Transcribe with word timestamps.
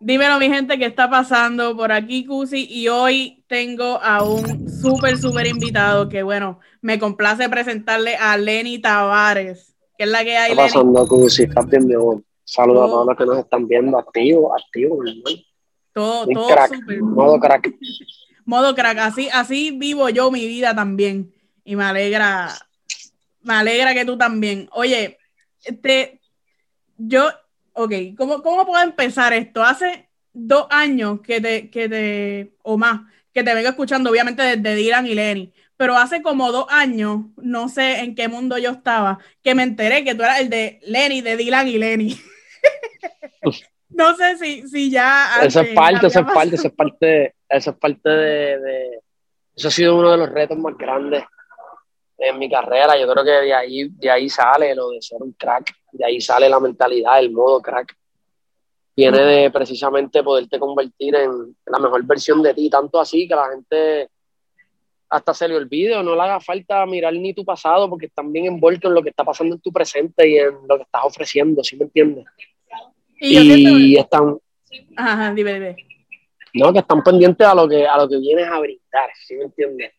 Dímelo, 0.00 0.38
mi 0.38 0.48
gente, 0.48 0.78
¿qué 0.78 0.86
está 0.86 1.08
pasando 1.08 1.76
por 1.76 1.92
aquí, 1.92 2.26
Cusi? 2.26 2.66
Y 2.68 2.88
hoy 2.88 3.44
tengo 3.46 4.00
a 4.02 4.22
un 4.22 4.68
súper, 4.68 5.16
súper 5.16 5.46
invitado 5.46 6.08
que, 6.08 6.22
bueno, 6.22 6.60
me 6.82 6.98
complace 6.98 7.48
presentarle 7.48 8.16
a 8.16 8.36
Lenny 8.36 8.80
Tavares, 8.80 9.76
que 9.96 10.04
es 10.04 10.10
la 10.10 10.24
que 10.24 10.36
hay, 10.36 10.54
¿Qué 10.54 10.60
está 10.60 10.74
pasando, 10.74 11.06
Cusi? 11.06 11.44
¿Estás 11.44 11.66
bien? 11.68 11.88
Saludos 12.44 12.84
a 12.84 12.92
todos 12.92 13.06
los 13.06 13.16
que 13.16 13.24
nos 13.24 13.38
están 13.38 13.66
viendo, 13.66 13.98
activos, 13.98 14.52
activos, 14.62 14.98
Todo, 15.92 16.26
todo 16.26 16.46
crack, 16.48 16.72
modo 17.00 17.40
crack. 17.40 17.74
Modo 18.44 18.74
crack, 18.74 18.98
así, 18.98 19.28
así 19.32 19.70
vivo 19.70 20.10
yo 20.10 20.30
mi 20.30 20.46
vida 20.46 20.74
también. 20.74 21.32
Y 21.64 21.76
me 21.76 21.84
alegra, 21.84 22.50
me 23.40 23.54
alegra 23.54 23.94
que 23.94 24.04
tú 24.04 24.18
también. 24.18 24.68
Oye, 24.72 25.16
este, 25.64 26.20
yo 26.98 27.30
ok, 27.74 27.92
¿cómo, 28.16 28.42
¿cómo 28.42 28.66
puedo 28.66 28.82
empezar 28.82 29.32
esto? 29.32 29.62
Hace 29.62 30.08
dos 30.32 30.66
años 30.70 31.20
que 31.20 31.40
te, 31.40 31.70
que 31.70 31.88
te, 31.88 32.54
o 32.62 32.76
más, 32.76 33.02
que 33.32 33.42
te 33.42 33.54
vengo 33.54 33.68
escuchando, 33.68 34.10
obviamente 34.10 34.42
desde 34.42 34.74
Dylan 34.74 35.06
y 35.06 35.14
Lenny, 35.14 35.52
pero 35.76 35.96
hace 35.96 36.22
como 36.22 36.52
dos 36.52 36.66
años, 36.70 37.26
no 37.36 37.68
sé 37.68 38.00
en 38.00 38.14
qué 38.14 38.28
mundo 38.28 38.58
yo 38.58 38.70
estaba, 38.70 39.18
que 39.42 39.54
me 39.54 39.64
enteré 39.64 40.04
que 40.04 40.14
tú 40.14 40.22
eras 40.22 40.40
el 40.40 40.48
de 40.48 40.80
Lenny, 40.86 41.20
de 41.20 41.36
Dylan 41.36 41.68
y 41.68 41.78
Lenny. 41.78 42.20
no 43.90 44.14
sé 44.16 44.38
si, 44.38 44.68
si 44.68 44.90
ya... 44.90 45.26
Eso 45.42 45.60
es 45.60 45.74
parte, 45.74 46.06
eso 46.06 46.20
es 46.20 46.26
parte, 46.26 46.54
eso 46.54 46.68
es 46.68 46.74
parte, 46.74 47.34
eso 47.48 47.70
es 47.70 47.76
parte 47.76 48.08
de, 48.08 48.58
de, 48.60 49.00
Eso 49.54 49.68
ha 49.68 49.70
sido 49.72 49.96
uno 49.96 50.12
de 50.12 50.18
los 50.18 50.30
retos 50.30 50.58
más 50.58 50.76
grandes 50.78 51.24
en 52.28 52.38
mi 52.38 52.50
carrera. 52.50 52.98
Yo 52.98 53.10
creo 53.10 53.24
que 53.24 53.30
de 53.30 53.54
ahí, 53.54 53.88
de 53.88 54.10
ahí 54.10 54.28
sale 54.28 54.74
lo 54.74 54.90
de 54.90 55.02
ser 55.02 55.22
un 55.22 55.32
crack, 55.32 55.74
de 55.92 56.04
ahí 56.04 56.20
sale 56.20 56.48
la 56.48 56.60
mentalidad, 56.60 57.18
el 57.18 57.30
modo 57.30 57.60
crack. 57.60 57.96
Viene 58.96 59.20
de 59.20 59.50
precisamente 59.50 60.22
poderte 60.22 60.58
convertir 60.58 61.16
en 61.16 61.56
la 61.66 61.78
mejor 61.78 62.04
versión 62.04 62.42
de 62.42 62.54
ti, 62.54 62.70
tanto 62.70 63.00
así 63.00 63.26
que 63.26 63.34
la 63.34 63.48
gente 63.50 64.08
hasta 65.08 65.34
se 65.34 65.48
le 65.48 65.56
olvide 65.56 65.96
o 65.96 66.02
no 66.02 66.14
le 66.14 66.22
haga 66.22 66.40
falta 66.40 66.84
mirar 66.86 67.12
ni 67.14 67.34
tu 67.34 67.44
pasado 67.44 67.88
porque 67.88 68.06
están 68.06 68.32
bien 68.32 68.46
envueltos 68.46 68.88
en 68.88 68.94
lo 68.94 69.02
que 69.02 69.10
está 69.10 69.24
pasando 69.24 69.54
en 69.54 69.60
tu 69.60 69.72
presente 69.72 70.28
y 70.28 70.38
en 70.38 70.54
lo 70.68 70.76
que 70.76 70.82
estás 70.82 71.02
ofreciendo, 71.04 71.62
¿sí 71.62 71.76
me 71.76 71.84
entiendes? 71.84 72.24
Y, 73.20 73.96
están... 73.96 74.38
Ajá, 74.96 75.32
dime, 75.32 75.54
dime. 75.54 75.76
No, 76.54 76.72
que 76.72 76.80
están 76.80 77.02
pendientes 77.02 77.46
a 77.46 77.54
lo 77.54 77.68
que, 77.68 77.86
a 77.86 77.96
lo 77.96 78.08
que 78.08 78.18
vienes 78.18 78.46
a 78.46 78.58
brindar, 78.58 79.10
¿sí 79.24 79.34
me 79.34 79.44
entiendes? 79.44 79.92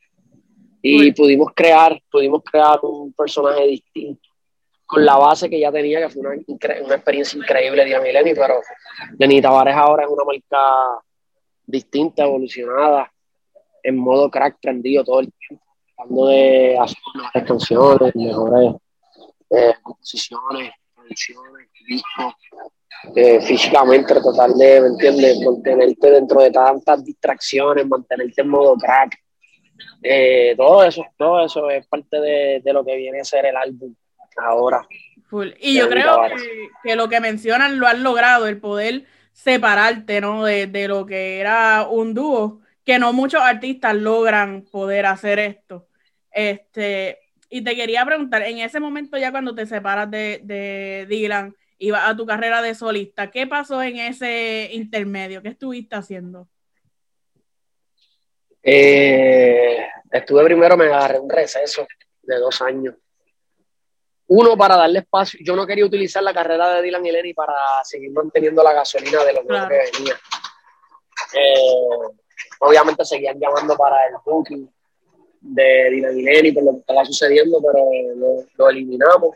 Y 0.88 1.12
pudimos 1.14 1.52
crear, 1.56 2.00
pudimos 2.12 2.44
crear 2.44 2.80
un 2.84 3.12
personaje 3.14 3.66
distinto 3.66 4.30
con 4.86 5.04
la 5.04 5.18
base 5.18 5.50
que 5.50 5.60
ya 5.60 5.72
tenía, 5.72 6.00
que 6.00 6.10
fue 6.10 6.22
una, 6.22 6.36
una 6.86 6.96
experiencia 6.96 7.40
increíble 7.40 7.86
de 7.86 8.00
Mileni, 8.00 8.36
pero 8.36 8.62
Denis 9.14 9.42
Tavares 9.42 9.76
ahora 9.76 10.04
es 10.04 10.10
una 10.10 10.24
marca 10.24 11.04
distinta, 11.66 12.24
evolucionada, 12.24 13.12
en 13.82 13.98
modo 13.98 14.30
crack 14.30 14.60
prendido 14.62 15.04
todo 15.04 15.22
el 15.22 15.34
tiempo, 15.34 15.66
tratando 15.96 16.28
de 16.28 16.78
hacer 16.80 16.98
mejores 17.16 17.48
canciones, 17.48 18.16
mejores 18.16 18.76
eh, 19.50 19.74
composiciones, 19.82 20.72
producciones, 20.94 21.68
discos, 21.88 22.34
eh, 23.16 23.42
físicamente 23.42 24.14
tratar 24.14 24.52
de, 24.52 24.82
¿me 24.82 24.88
entiendes? 24.90 25.40
Mantenerte 25.42 26.12
dentro 26.12 26.42
de 26.42 26.52
tantas 26.52 27.04
distracciones, 27.04 27.88
mantenerte 27.88 28.42
en 28.42 28.50
modo 28.50 28.76
crack, 28.76 29.18
eh, 30.04 30.54
todo 30.58 30.84
eso, 30.84 31.06
todo 31.18 31.46
eso 31.46 31.70
es 31.70 31.86
parte 31.88 32.20
de, 32.20 32.74
lo 32.74 32.86
que 32.86 32.96
viene 32.96 33.22
a 33.22 33.26
ser 33.26 33.46
el 33.46 33.56
álbum 33.56 33.94
ahora. 34.38 34.88
Y 35.60 35.78
yo 35.78 35.90
creo 35.90 36.22
que, 36.84 36.96
lo 36.96 37.10
que 37.10 37.20
mencionan 37.20 37.80
lo 37.80 37.88
han 37.88 38.04
logrado, 38.04 38.48
el 38.48 38.60
poder 38.60 39.06
separarte, 39.34 40.22
¿no? 40.22 40.46
De, 40.46 40.88
lo 40.88 41.06
que 41.06 41.40
era 41.40 41.88
un 41.90 42.14
dúo, 42.14 42.62
que 42.84 43.00
no 43.00 43.14
muchos 43.14 43.42
artistas 43.42 43.96
logran 43.96 44.64
poder 44.64 45.06
hacer 45.08 45.40
esto. 45.40 45.88
Este, 46.32 47.20
y 47.50 47.64
te 47.64 47.76
quería 47.76 48.06
preguntar, 48.06 48.44
en 48.44 48.60
ese 48.60 48.80
momento 48.80 49.18
ya 49.18 49.32
cuando 49.32 49.56
te 49.56 49.66
separas 49.66 50.10
de, 50.12 50.42
de 50.44 51.06
Dylan 51.10 51.56
y 51.78 51.92
vas 51.92 52.10
a 52.10 52.16
tu 52.16 52.26
carrera 52.26 52.62
de 52.62 52.76
solista, 52.76 53.32
¿qué 53.32 53.48
pasó 53.48 53.82
en 53.82 53.98
ese 53.98 54.70
intermedio? 54.74 55.42
¿Qué 55.42 55.50
estuviste 55.50 55.96
haciendo? 55.96 56.48
Eh, 58.68 59.55
estuve 60.18 60.44
primero, 60.44 60.78
me 60.78 60.86
agarré 60.86 61.20
un 61.20 61.30
receso 61.30 61.86
de 62.22 62.38
dos 62.38 62.62
años. 62.62 62.96
Uno, 64.28 64.58
para 64.58 64.76
darle 64.76 65.00
espacio. 65.00 65.40
Yo 65.44 65.56
no 65.56 65.68
quería 65.68 65.86
utilizar 65.86 66.24
la 66.24 66.34
carrera 66.34 66.76
de 66.76 66.82
Dylan 66.82 67.06
y 67.06 67.12
Lenny 67.12 67.34
para 67.34 67.54
seguir 67.84 68.12
manteniendo 68.12 68.64
la 68.64 68.74
gasolina 68.74 69.24
de 69.24 69.34
los 69.34 69.44
que 69.44 69.54
venía. 69.54 70.16
Eh, 71.34 72.14
obviamente 72.60 73.06
seguían 73.06 73.40
llamando 73.40 73.78
para 73.78 74.08
el 74.08 74.16
booking 74.26 74.70
de 75.42 75.90
Dylan 75.92 76.18
y 76.18 76.24
Lenny 76.24 76.52
por 76.52 76.64
lo 76.64 76.72
que 76.72 76.80
estaba 76.80 77.06
sucediendo, 77.06 77.62
pero 77.62 78.46
lo, 78.58 78.70
eliminamos. 78.70 79.36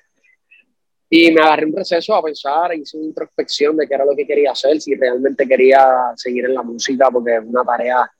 Y 1.12 1.32
me 1.32 1.42
agarré 1.42 1.66
un 1.66 1.76
receso 1.76 2.16
a 2.16 2.24
pensar, 2.24 2.74
hice 2.76 2.98
una 2.98 3.08
introspección 3.08 3.78
de 3.78 3.88
qué 3.88 3.94
era 3.96 4.06
lo 4.06 4.16
que 4.16 4.26
quería 4.26 4.52
hacer, 4.52 4.80
si 4.82 4.96
realmente 4.96 5.48
quería 5.48 6.14
seguir 6.16 6.46
en 6.46 6.54
la 6.54 6.64
música, 6.64 7.10
porque 7.12 7.36
es 7.36 7.44
una 7.44 7.64
tarea 7.64 8.12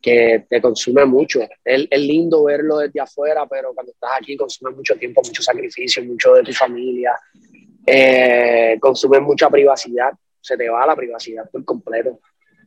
que 0.00 0.46
te 0.48 0.60
consume 0.60 1.04
mucho. 1.04 1.40
Es, 1.42 1.86
es, 1.90 2.00
lindo 2.00 2.44
verlo 2.44 2.78
desde 2.78 3.00
afuera, 3.00 3.46
pero 3.46 3.74
cuando 3.74 3.92
estás 3.92 4.12
aquí 4.18 4.36
consume 4.36 4.72
mucho 4.72 4.96
tiempo, 4.96 5.20
mucho 5.24 5.42
sacrificio, 5.42 6.02
mucho 6.04 6.34
de 6.34 6.42
tu 6.42 6.52
familia, 6.52 7.12
eh, 7.86 8.76
consume 8.80 9.20
mucha 9.20 9.50
privacidad, 9.50 10.12
se 10.40 10.56
te 10.56 10.68
va 10.68 10.86
la 10.86 10.96
privacidad 10.96 11.48
por 11.50 11.64
completo. 11.64 12.20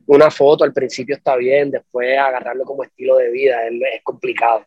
Una 0.06 0.30
foto 0.30 0.64
al 0.64 0.72
principio 0.72 1.16
está 1.16 1.34
bien, 1.36 1.70
después 1.70 2.18
agarrarlo 2.18 2.64
como 2.64 2.84
estilo 2.84 3.16
de 3.16 3.30
vida 3.30 3.66
es, 3.66 3.72
es 3.72 4.02
complicado. 4.02 4.64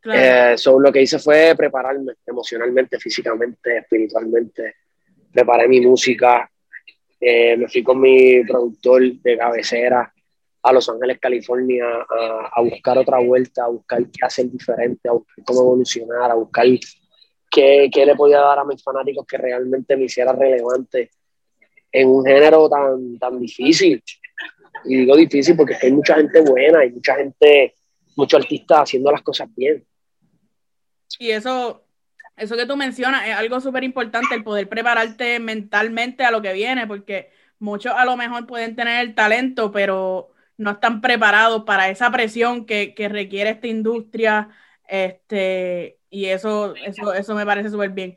Claro. 0.00 0.54
Eh, 0.54 0.56
lo 0.80 0.92
que 0.92 1.02
hice 1.02 1.18
fue 1.18 1.54
prepararme 1.56 2.12
emocionalmente, 2.24 2.98
físicamente, 2.98 3.78
espiritualmente. 3.78 4.76
Preparé 5.32 5.68
mi 5.68 5.80
música, 5.80 6.48
eh, 7.20 7.56
me 7.56 7.68
fui 7.68 7.82
con 7.82 8.00
mi 8.00 8.44
productor 8.44 9.02
de 9.20 9.36
cabecera, 9.36 10.12
a 10.68 10.72
Los 10.72 10.88
Ángeles, 10.88 11.18
California, 11.18 11.84
a, 12.52 12.60
buscar 12.62 12.98
otra 12.98 13.18
vuelta, 13.18 13.64
a 13.64 13.68
buscar 13.68 14.02
qué 14.04 14.24
hacer 14.24 14.50
diferente, 14.50 15.08
a 15.08 15.12
buscar 15.12 15.44
cómo 15.44 15.60
evolucionar, 15.60 16.30
a 16.30 16.34
buscar 16.34 16.66
qué, 17.50 17.88
qué 17.92 18.06
le 18.06 18.14
podía 18.14 18.40
dar 18.40 18.58
a 18.58 18.64
mis 18.64 18.82
fanáticos 18.82 19.26
que 19.26 19.38
realmente 19.38 19.96
me 19.96 20.04
hiciera 20.04 20.32
relevante 20.32 21.10
en 21.90 22.08
un 22.08 22.24
género 22.24 22.68
tan, 22.68 23.18
tan 23.18 23.40
difícil. 23.40 24.02
Y 24.84 24.96
digo 24.96 25.16
difícil 25.16 25.56
porque 25.56 25.76
hay 25.80 25.92
mucha 25.92 26.16
gente 26.16 26.40
buena, 26.42 26.80
hay 26.80 26.92
mucha 26.92 27.16
gente, 27.16 27.74
muchos 28.16 28.40
artistas 28.40 28.82
haciendo 28.82 29.10
las 29.10 29.22
cosas 29.22 29.48
bien. 29.56 29.84
Y 31.18 31.30
eso, 31.30 31.84
eso 32.36 32.56
que 32.56 32.66
tú 32.66 32.76
mencionas 32.76 33.26
es 33.26 33.34
algo 33.34 33.60
súper 33.60 33.84
importante, 33.84 34.34
el 34.34 34.44
poder 34.44 34.68
prepararte 34.68 35.40
mentalmente 35.40 36.24
a 36.24 36.30
lo 36.30 36.42
que 36.42 36.52
viene, 36.52 36.86
porque 36.86 37.30
muchos 37.58 37.92
a 37.96 38.04
lo 38.04 38.16
mejor 38.16 38.46
pueden 38.46 38.76
tener 38.76 39.00
el 39.00 39.14
talento, 39.14 39.72
pero 39.72 40.30
no 40.58 40.72
están 40.72 41.00
preparados 41.00 41.64
para 41.64 41.88
esa 41.88 42.10
presión 42.10 42.66
que, 42.66 42.94
requiere 43.10 43.50
esta 43.50 43.68
industria. 43.68 44.50
Este, 44.86 45.98
y 46.10 46.26
eso, 46.26 46.74
eso, 46.74 47.14
eso 47.14 47.34
me 47.34 47.46
parece 47.46 47.70
súper 47.70 47.90
bien. 47.90 48.16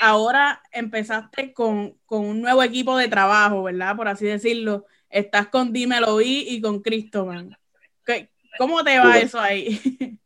ahora 0.00 0.62
empezaste 0.70 1.52
con, 1.52 1.96
un 2.08 2.40
nuevo 2.40 2.62
equipo 2.62 2.96
de 2.96 3.08
trabajo, 3.08 3.64
¿verdad? 3.64 3.96
Por 3.96 4.06
así 4.06 4.26
decirlo. 4.26 4.86
Estás 5.10 5.48
con 5.48 5.72
Dímelo 5.72 6.20
y, 6.20 6.46
y 6.48 6.60
con 6.60 6.80
Cristoman. 6.80 7.56
¿Cómo 8.58 8.84
te 8.84 8.98
va 8.98 9.18
eso 9.18 9.40
ahí? 9.40 9.80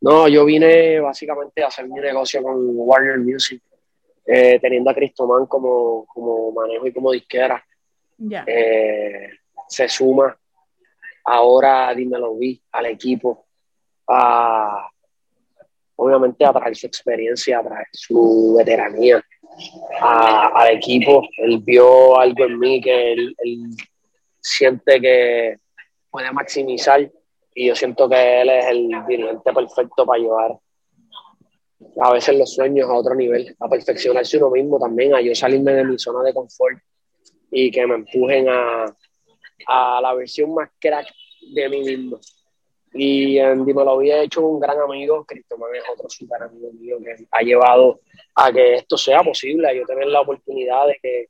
No, 0.00 0.28
yo 0.28 0.44
vine 0.44 1.00
básicamente 1.00 1.60
a 1.60 1.66
hacer 1.66 1.88
mi 1.88 1.98
negocio 1.98 2.40
con 2.40 2.56
Warner 2.56 3.18
Music, 3.18 3.60
eh, 4.24 4.58
teniendo 4.60 4.90
a 4.90 4.94
Cristoman 4.94 5.46
como, 5.46 6.06
como 6.06 6.52
manejo 6.52 6.86
y 6.86 6.92
como 6.92 7.10
disquera. 7.10 7.66
Ya. 8.16 8.44
Eh, 8.46 9.28
se 9.68 9.88
suma 9.88 10.36
ahora, 11.24 11.94
dímelo, 11.94 12.36
vi, 12.36 12.60
al 12.72 12.86
equipo, 12.86 13.46
a, 14.08 14.90
obviamente 15.96 16.44
a 16.44 16.52
traer 16.52 16.74
su 16.74 16.86
experiencia, 16.86 17.58
a 17.58 17.64
traer 17.64 17.86
su 17.92 18.54
veteranía 18.56 19.22
al 20.00 20.70
equipo. 20.70 21.22
Él 21.36 21.58
vio 21.58 22.18
algo 22.18 22.44
en 22.44 22.58
mí 22.58 22.80
que 22.80 23.12
él, 23.12 23.36
siente 24.40 25.00
que 25.00 25.58
puede 26.10 26.32
maximizar 26.32 27.10
y 27.54 27.66
yo 27.66 27.74
siento 27.74 28.08
que 28.08 28.40
él 28.40 28.48
es 28.48 28.66
el 28.66 28.88
dirigente 29.06 29.52
perfecto 29.52 30.06
para 30.06 30.18
llevar 30.18 30.58
a 32.00 32.12
veces 32.12 32.38
los 32.38 32.54
sueños 32.54 32.88
a 32.88 32.94
otro 32.94 33.14
nivel, 33.14 33.54
a 33.58 33.68
perfeccionarse 33.68 34.38
uno 34.38 34.50
mismo 34.50 34.78
también, 34.78 35.14
a 35.14 35.20
yo 35.20 35.34
salirme 35.34 35.72
de 35.72 35.84
mi 35.84 35.98
zona 35.98 36.22
de 36.22 36.32
confort 36.32 36.78
y 37.50 37.70
que 37.70 37.86
me 37.86 37.96
empujen 37.96 38.48
a, 38.48 38.86
a 39.66 40.00
la 40.00 40.14
versión 40.14 40.54
más 40.54 40.70
crack 40.78 41.06
de 41.52 41.68
mí 41.68 41.80
mismo. 41.80 42.20
Y 42.94 43.38
en 43.38 43.64
me 43.64 43.72
lo 43.72 43.90
había 43.90 44.22
hecho 44.22 44.46
un 44.46 44.60
gran 44.60 44.80
amigo, 44.80 45.24
Cristoman 45.24 45.74
es 45.74 45.82
otro 45.92 46.08
super 46.08 46.42
amigo 46.42 46.72
mío 46.72 46.96
que 47.04 47.26
ha 47.30 47.42
llevado 47.42 48.00
a 48.34 48.50
que 48.50 48.76
esto 48.76 48.96
sea 48.96 49.22
posible, 49.22 49.68
a 49.68 49.74
yo 49.74 49.84
tener 49.84 50.06
la 50.06 50.22
oportunidad 50.22 50.86
de 50.86 50.98
que 51.02 51.28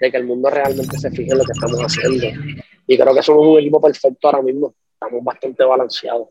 de 0.00 0.10
que 0.10 0.16
el 0.16 0.24
mundo 0.24 0.50
realmente 0.50 0.98
se 0.98 1.10
fije 1.10 1.30
en 1.30 1.38
lo 1.38 1.44
que 1.44 1.52
estamos 1.52 1.78
haciendo. 1.80 2.26
Y 2.86 2.98
creo 2.98 3.14
que 3.14 3.22
somos 3.22 3.46
un 3.46 3.58
equipo 3.58 3.80
perfecto 3.80 4.28
ahora 4.28 4.42
mismo, 4.42 4.74
estamos 4.94 5.22
bastante 5.22 5.62
balanceados. 5.62 6.28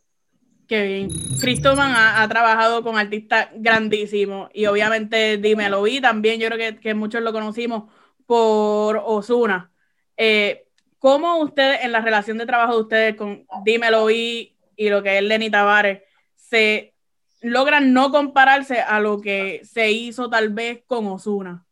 Qué 0.67 0.83
bien. 0.83 1.09
Christoman 1.39 1.93
ha, 1.95 2.27
trabajado 2.27 2.83
con 2.83 2.97
artistas 2.97 3.49
grandísimos 3.55 4.49
y 4.53 4.65
obviamente 4.67 5.37
Dímelo 5.37 5.81
Vi 5.83 6.01
también, 6.01 6.39
yo 6.39 6.47
creo 6.47 6.79
que, 6.79 6.93
muchos 6.93 7.21
lo 7.21 7.31
conocimos 7.31 7.91
por 8.25 9.01
Osuna. 9.03 9.71
Eh, 10.17 10.67
¿Cómo 10.99 11.37
ustedes, 11.39 11.83
en 11.83 11.93
la 11.93 12.01
relación 12.01 12.37
de 12.37 12.45
trabajo 12.45 12.75
de 12.75 12.81
ustedes 12.81 13.15
con 13.15 13.45
Dímelo 13.63 14.05
Vi 14.05 14.55
y 14.75 14.89
lo 14.89 15.01
que 15.01 15.17
es 15.17 15.23
Lenny 15.23 15.49
Tavares, 15.49 16.03
se 16.35 16.93
logran 17.41 17.93
no 17.93 18.11
compararse 18.11 18.81
a 18.81 18.99
lo 18.99 19.21
que 19.21 19.61
se 19.63 19.91
hizo 19.91 20.29
tal 20.29 20.49
vez 20.49 20.83
con 20.85 21.07
Osuna? 21.07 21.65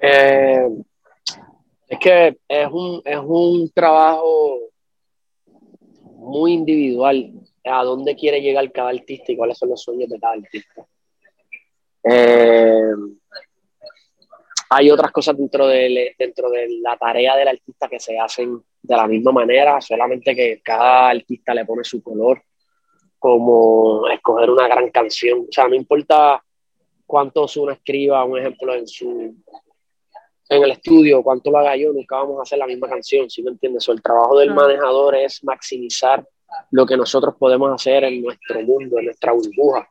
Eh, 0.00 0.68
es 1.88 1.98
que 1.98 2.38
es 2.48 2.68
un, 2.70 3.02
es 3.04 3.18
un 3.18 3.68
trabajo 3.74 4.60
muy 6.14 6.52
individual 6.52 7.32
a 7.64 7.82
dónde 7.82 8.14
quiere 8.14 8.40
llegar 8.40 8.70
cada 8.70 8.90
artista 8.90 9.32
y 9.32 9.36
cuáles 9.36 9.58
son 9.58 9.70
los 9.70 9.82
sueños 9.82 10.08
de 10.08 10.20
cada 10.20 10.34
artista. 10.34 10.86
Eh, 12.04 12.92
hay 14.72 14.90
otras 14.90 15.10
cosas 15.10 15.36
dentro 15.36 15.66
de, 15.66 16.14
dentro 16.16 16.48
de 16.48 16.68
la 16.80 16.96
tarea 16.96 17.36
del 17.36 17.48
artista 17.48 17.88
que 17.88 17.98
se 17.98 18.18
hacen 18.18 18.62
de 18.80 18.96
la 18.96 19.08
misma 19.08 19.32
manera, 19.32 19.80
solamente 19.80 20.34
que 20.34 20.60
cada 20.62 21.10
artista 21.10 21.52
le 21.52 21.64
pone 21.64 21.82
su 21.82 22.00
color, 22.00 22.40
como 23.18 24.08
escoger 24.08 24.48
una 24.48 24.68
gran 24.68 24.90
canción. 24.90 25.40
O 25.40 25.52
sea, 25.52 25.66
no 25.66 25.74
importa 25.74 26.40
cuánto 27.04 27.46
uno 27.56 27.72
escriba, 27.72 28.24
un 28.24 28.38
ejemplo, 28.38 28.72
en 28.72 28.86
su 28.86 29.34
en 30.48 30.64
el 30.64 30.72
estudio, 30.72 31.22
cuánto 31.22 31.50
lo 31.50 31.58
haga 31.58 31.76
yo, 31.76 31.92
nunca 31.92 32.16
vamos 32.16 32.40
a 32.40 32.42
hacer 32.42 32.58
la 32.58 32.66
misma 32.66 32.88
canción, 32.88 33.30
¿sí 33.30 33.40
me 33.40 33.52
entiendes? 33.52 33.88
O 33.88 33.92
el 33.92 34.02
trabajo 34.02 34.36
del 34.36 34.52
manejador 34.52 35.14
es 35.14 35.44
maximizar 35.44 36.26
lo 36.72 36.86
que 36.86 36.96
nosotros 36.96 37.36
podemos 37.38 37.72
hacer 37.72 38.02
en 38.02 38.20
nuestro 38.20 38.60
mundo, 38.62 38.98
en 38.98 39.04
nuestra 39.06 39.32
burbuja. 39.32 39.88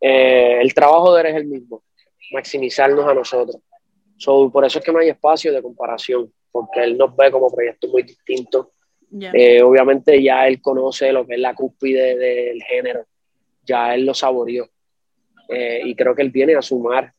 Eh, 0.00 0.58
el 0.60 0.74
trabajo 0.74 1.14
de 1.14 1.20
él 1.20 1.26
es 1.28 1.36
el 1.36 1.46
mismo, 1.46 1.84
maximizarnos 2.32 3.06
a 3.06 3.14
nosotros. 3.14 3.62
Por 4.24 4.64
eso 4.64 4.78
es 4.78 4.84
que 4.84 4.92
no 4.92 4.98
hay 4.98 5.08
espacio 5.08 5.52
de 5.52 5.62
comparación, 5.62 6.32
porque 6.50 6.82
él 6.82 6.96
nos 6.96 7.14
ve 7.16 7.30
como 7.30 7.50
proyectos 7.50 7.90
muy 7.90 8.02
distintos. 8.02 8.68
Eh, 9.10 9.62
obviamente 9.62 10.22
ya 10.22 10.46
él 10.46 10.60
conoce 10.60 11.12
lo 11.12 11.26
que 11.26 11.34
es 11.34 11.40
la 11.40 11.54
cúspide 11.54 12.16
del 12.16 12.62
género, 12.62 13.06
ya 13.62 13.94
él 13.94 14.04
lo 14.04 14.14
saboreó. 14.14 14.68
Eh, 15.48 15.80
y 15.84 15.94
creo 15.94 16.14
que 16.14 16.22
él 16.22 16.30
viene 16.30 16.54
a 16.54 16.62
sumar 16.62 17.12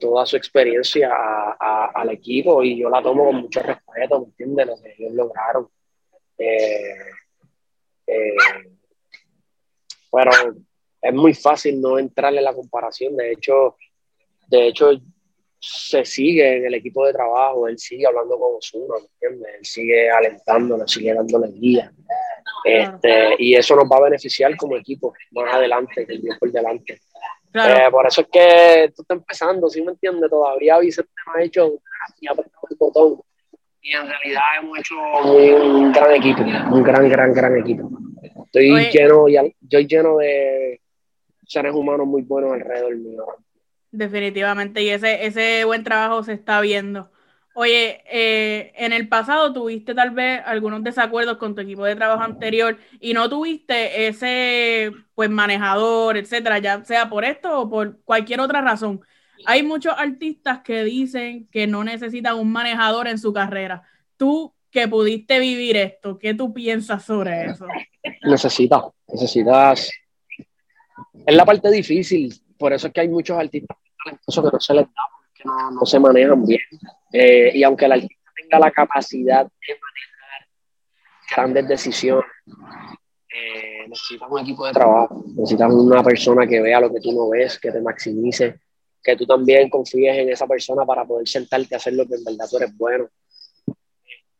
toda 0.00 0.24
su 0.24 0.36
experiencia 0.36 1.10
al 1.60 2.08
equipo 2.08 2.62
y 2.64 2.78
yo 2.80 2.88
la 2.88 3.02
tomo 3.02 3.26
con 3.26 3.36
mucho 3.36 3.60
respeto, 3.60 4.20
¿me 4.20 4.26
entiendes? 4.26 4.66
Lo 4.66 4.82
que 4.82 4.94
ellos 4.98 5.12
lograron. 5.12 5.68
Eh, 6.38 6.96
pero 10.10 10.30
es 11.00 11.14
muy 11.14 11.34
fácil 11.34 11.80
no 11.80 11.98
entrarle 11.98 12.38
en 12.38 12.44
la 12.44 12.54
comparación. 12.54 13.16
De 13.16 13.32
hecho, 13.32 13.76
de 14.48 14.68
hecho, 14.68 14.90
se 15.64 16.04
sigue 16.04 16.56
en 16.56 16.66
el 16.66 16.74
equipo 16.74 17.06
de 17.06 17.12
trabajo, 17.12 17.68
él 17.68 17.78
sigue 17.78 18.04
hablando 18.04 18.36
con 18.36 18.56
Osuna, 18.56 18.96
¿entiendes? 18.98 19.54
Él 19.58 19.64
sigue 19.64 20.10
alentándolo, 20.10 20.88
sigue 20.88 21.14
dándole 21.14 21.52
guía. 21.52 21.92
Este, 22.64 23.36
y 23.38 23.54
eso 23.54 23.76
nos 23.76 23.84
va 23.84 23.98
a 23.98 24.02
beneficiar 24.02 24.56
como 24.56 24.76
equipo 24.76 25.14
más 25.30 25.54
adelante, 25.54 26.04
que 26.04 26.14
el 26.14 26.22
día 26.22 26.36
por 26.38 26.50
delante. 26.50 27.00
Eh, 27.54 27.88
por 27.90 28.06
eso 28.06 28.22
es 28.22 28.26
que 28.32 28.84
esto 28.84 29.02
está 29.02 29.14
empezando, 29.14 29.68
¿sí 29.68 29.82
me 29.82 29.92
entiendes? 29.92 30.28
Todavía 30.28 30.78
Vicente 30.78 31.10
no 31.26 31.34
ha 31.34 31.42
hecho 31.42 31.74
y 32.20 32.26
ha 32.26 32.32
apretado 32.32 32.66
el 32.68 32.76
botón 32.76 33.20
y 33.82 33.92
en 33.92 34.08
realidad 34.08 34.42
hemos 34.60 34.78
hecho 34.78 34.94
un 34.94 35.92
gran 35.92 36.14
equipo, 36.14 36.42
un 36.42 36.82
gran, 36.82 37.08
gran, 37.08 37.32
gran 37.32 37.58
equipo. 37.58 37.90
Estoy 38.44 38.90
lleno, 38.90 39.26
estoy 39.28 39.86
lleno 39.86 40.16
de 40.18 40.80
seres 41.44 41.74
humanos 41.74 42.06
muy 42.06 42.22
buenos 42.22 42.52
alrededor 42.52 42.96
mío. 42.96 43.26
Definitivamente, 43.92 44.82
y 44.82 44.88
ese, 44.88 45.26
ese 45.26 45.64
buen 45.64 45.84
trabajo 45.84 46.24
se 46.24 46.32
está 46.32 46.60
viendo. 46.60 47.10
Oye, 47.54 48.02
eh, 48.10 48.72
en 48.76 48.92
el 48.92 49.08
pasado 49.08 49.52
tuviste 49.52 49.94
tal 49.94 50.10
vez 50.10 50.40
algunos 50.44 50.82
desacuerdos 50.82 51.36
con 51.36 51.54
tu 51.54 51.60
equipo 51.60 51.84
de 51.84 51.94
trabajo 51.94 52.22
anterior 52.22 52.78
y 52.98 53.12
no 53.12 53.28
tuviste 53.28 54.08
ese 54.08 54.90
pues 55.14 55.28
manejador, 55.28 56.16
etcétera, 56.16 56.58
ya 56.58 56.82
sea 56.84 57.10
por 57.10 57.24
esto 57.24 57.60
o 57.60 57.68
por 57.68 58.00
cualquier 58.04 58.40
otra 58.40 58.62
razón 58.62 59.02
hay 59.46 59.62
muchos 59.62 59.94
artistas 59.96 60.60
que 60.62 60.84
dicen 60.84 61.48
que 61.50 61.66
no 61.66 61.84
necesitan 61.84 62.38
un 62.38 62.50
manejador 62.50 63.08
en 63.08 63.18
su 63.18 63.32
carrera. 63.32 63.82
Tú 64.16 64.54
que 64.70 64.88
pudiste 64.88 65.38
vivir 65.38 65.76
esto, 65.76 66.18
¿qué 66.18 66.34
tú 66.34 66.52
piensas 66.52 67.04
sobre 67.04 67.46
eso? 67.46 67.66
Necesitas, 68.22 68.82
necesitas. 69.08 69.90
Es 71.26 71.36
la 71.36 71.44
parte 71.44 71.70
difícil, 71.70 72.34
por 72.56 72.72
eso 72.72 72.86
es 72.86 72.92
que 72.92 73.02
hay 73.02 73.08
muchos 73.08 73.38
artistas 73.38 73.76
talentosos 74.04 74.44
que 74.44 74.50
no 74.52 74.60
se 74.60 74.74
les 74.74 74.86
da, 74.86 75.02
que 75.34 75.44
no, 75.44 75.86
se 75.86 75.98
manejan 75.98 76.44
bien. 76.44 76.60
Eh, 77.12 77.52
y 77.54 77.62
aunque 77.62 77.84
el 77.86 77.92
artista 77.92 78.30
tenga 78.36 78.58
la 78.58 78.70
capacidad 78.70 79.44
de 79.44 79.74
manejar 79.74 80.48
grandes 81.34 81.68
decisiones, 81.68 82.30
eh, 83.34 83.88
necesitas 83.88 84.28
un 84.30 84.40
equipo 84.40 84.66
de 84.66 84.72
trabajo, 84.72 85.24
necesitas 85.34 85.72
una 85.72 86.02
persona 86.02 86.46
que 86.46 86.60
vea 86.60 86.80
lo 86.80 86.92
que 86.92 87.00
tú 87.00 87.12
no 87.12 87.30
ves, 87.30 87.58
que 87.58 87.70
te 87.70 87.80
maximice 87.80 88.60
que 89.02 89.16
tú 89.16 89.26
también 89.26 89.68
confíes 89.68 90.16
en 90.16 90.30
esa 90.30 90.46
persona 90.46 90.84
para 90.86 91.04
poder 91.04 91.26
sentarte 91.26 91.74
a 91.74 91.78
hacer 91.78 91.94
lo 91.94 92.06
que 92.06 92.14
en 92.14 92.24
verdad 92.24 92.46
tú 92.48 92.56
eres 92.58 92.76
bueno. 92.76 93.08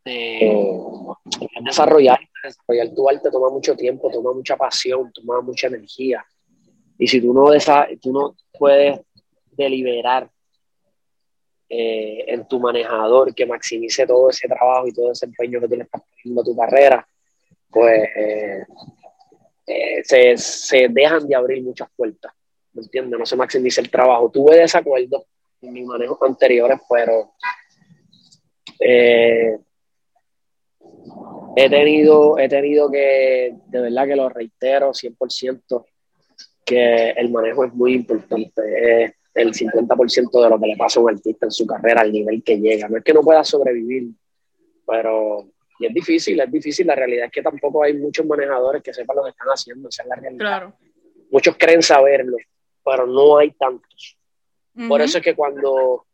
Este, 0.05 0.51
desarrollar, 1.63 2.19
desarrollar 2.43 2.93
tu 2.93 3.09
arte 3.09 3.31
toma 3.31 3.49
mucho 3.49 3.75
tiempo, 3.75 4.09
toma 4.11 4.33
mucha 4.33 4.55
pasión, 4.57 5.11
toma 5.13 5.41
mucha 5.41 5.67
energía. 5.67 6.25
Y 6.97 7.07
si 7.07 7.21
tú 7.21 7.33
no, 7.33 7.49
tú 8.01 8.13
no 8.13 8.35
puedes 8.57 8.99
deliberar 9.55 10.29
eh, 11.75 12.25
en 12.27 12.47
tu 12.47 12.59
manejador 12.59 13.33
que 13.33 13.47
maximice 13.47 14.05
todo 14.05 14.29
ese 14.29 14.47
trabajo 14.47 14.87
y 14.87 14.93
todo 14.93 15.11
ese 15.11 15.25
empeño 15.25 15.59
que 15.59 15.67
tú 15.67 15.75
le 15.75 15.83
estás 15.83 16.03
poniendo 16.03 16.41
a 16.41 16.45
tu 16.45 16.55
carrera, 16.55 17.07
pues 17.71 18.09
eh, 18.15 18.63
eh, 19.65 20.03
se, 20.03 20.37
se 20.37 20.87
dejan 20.89 21.27
de 21.27 21.35
abrir 21.35 21.63
muchas 21.63 21.89
puertas. 21.95 22.31
¿me 22.73 22.83
entiendes? 22.83 23.19
No 23.19 23.25
se 23.25 23.35
maximiza 23.35 23.81
el 23.81 23.89
trabajo. 23.89 24.29
Tuve 24.29 24.57
desacuerdo 24.57 25.25
en 25.61 25.73
mis 25.73 25.85
manejos 25.85 26.19
anteriores, 26.21 26.79
pero 26.87 27.33
he, 28.79 29.57
tenido, 31.55 32.37
he 32.37 32.49
tenido 32.49 32.91
que, 32.91 33.55
de 33.65 33.81
verdad 33.81 34.07
que 34.07 34.15
lo 34.15 34.29
reitero 34.29 34.91
100%, 34.91 35.85
que 36.65 37.09
el 37.11 37.31
manejo 37.31 37.65
es 37.65 37.73
muy 37.73 37.93
importante. 37.93 39.15
El 39.33 39.51
50% 39.51 40.43
de 40.43 40.49
lo 40.49 40.59
que 40.59 40.67
le 40.67 40.77
pasa 40.77 40.99
a 40.99 41.03
un 41.03 41.09
artista 41.09 41.47
en 41.47 41.51
su 41.51 41.65
carrera, 41.65 42.01
al 42.01 42.11
nivel 42.11 42.43
que 42.43 42.57
llega. 42.57 42.87
No 42.87 42.97
es 42.97 43.03
que 43.03 43.13
no 43.13 43.21
pueda 43.21 43.43
sobrevivir, 43.43 44.09
pero 44.85 45.47
y 45.79 45.87
es 45.87 45.93
difícil, 45.93 46.39
es 46.39 46.51
difícil. 46.51 46.87
La 46.87 46.95
realidad 46.95 47.25
es 47.25 47.31
que 47.31 47.41
tampoco 47.41 47.83
hay 47.83 47.93
muchos 47.93 48.25
manejadores 48.25 48.83
que 48.83 48.93
sepan 48.93 49.17
lo 49.17 49.23
que 49.23 49.31
están 49.31 49.47
haciendo. 49.47 49.89
Esa 49.89 50.03
es 50.03 50.09
la 50.09 50.15
realidad. 50.15 50.39
Claro. 50.39 50.73
Muchos 51.31 51.55
creen 51.57 51.81
saberlo, 51.81 52.37
pero 52.83 53.07
no 53.07 53.37
hay 53.37 53.51
tantos. 53.51 54.17
Por 54.87 55.01
eso 55.01 55.17
es 55.19 55.23
que 55.23 55.35
cuando 55.35 56.05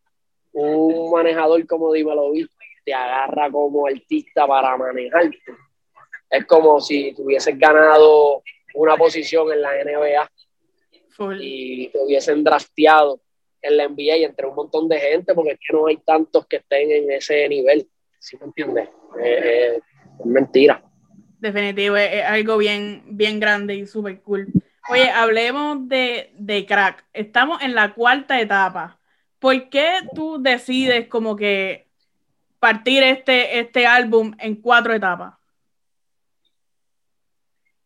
un 0.51 1.11
manejador 1.11 1.65
como 1.65 1.93
Dímelo 1.93 2.31
te 2.83 2.93
agarra 2.93 3.51
como 3.51 3.87
artista 3.87 4.47
para 4.47 4.75
manejarte, 4.77 5.37
es 6.29 6.45
como 6.45 6.79
si 6.79 7.13
tuvieses 7.13 7.57
ganado 7.57 8.43
una 8.73 8.97
posición 8.97 9.51
en 9.51 9.61
la 9.61 9.71
NBA 9.83 10.31
y 11.39 11.89
te 11.89 11.99
hubiesen 11.99 12.43
drafteado 12.43 13.21
en 13.61 13.77
la 13.77 13.87
NBA 13.87 14.17
y 14.17 14.23
entre 14.23 14.47
un 14.47 14.55
montón 14.55 14.87
de 14.87 14.99
gente, 14.99 15.33
porque 15.33 15.51
es 15.51 15.59
que 15.59 15.73
no 15.73 15.87
hay 15.87 15.97
tantos 15.97 16.45
que 16.47 16.57
estén 16.57 16.91
en 16.91 17.11
ese 17.11 17.47
nivel. 17.49 17.89
¿Sí 18.19 18.37
me 18.37 18.45
entiendes? 18.45 18.89
es 19.21 19.81
mentira. 20.25 20.83
Definitivo, 21.39 21.95
es, 21.95 22.23
algo 22.23 22.57
bien, 22.57 23.03
bien 23.07 23.39
grande 23.39 23.75
y 23.75 23.85
súper 23.85 24.21
cool. 24.21 24.47
Oye, 24.89 25.09
hablemos 25.09 25.87
de, 25.87 26.65
crack. 26.67 27.05
Estamos 27.13 27.61
en 27.61 27.75
la 27.75 27.93
cuarta 27.93 28.39
etapa. 28.39 28.99
¿Por 29.39 29.69
qué 29.69 29.99
tú 30.13 30.41
decides 30.41 31.07
como 31.07 31.35
que 31.35 31.87
partir 32.59 33.03
este, 33.03 33.59
este 33.59 33.85
álbum 33.85 34.33
en 34.39 34.55
cuatro 34.55 34.93
etapas? 34.93 35.35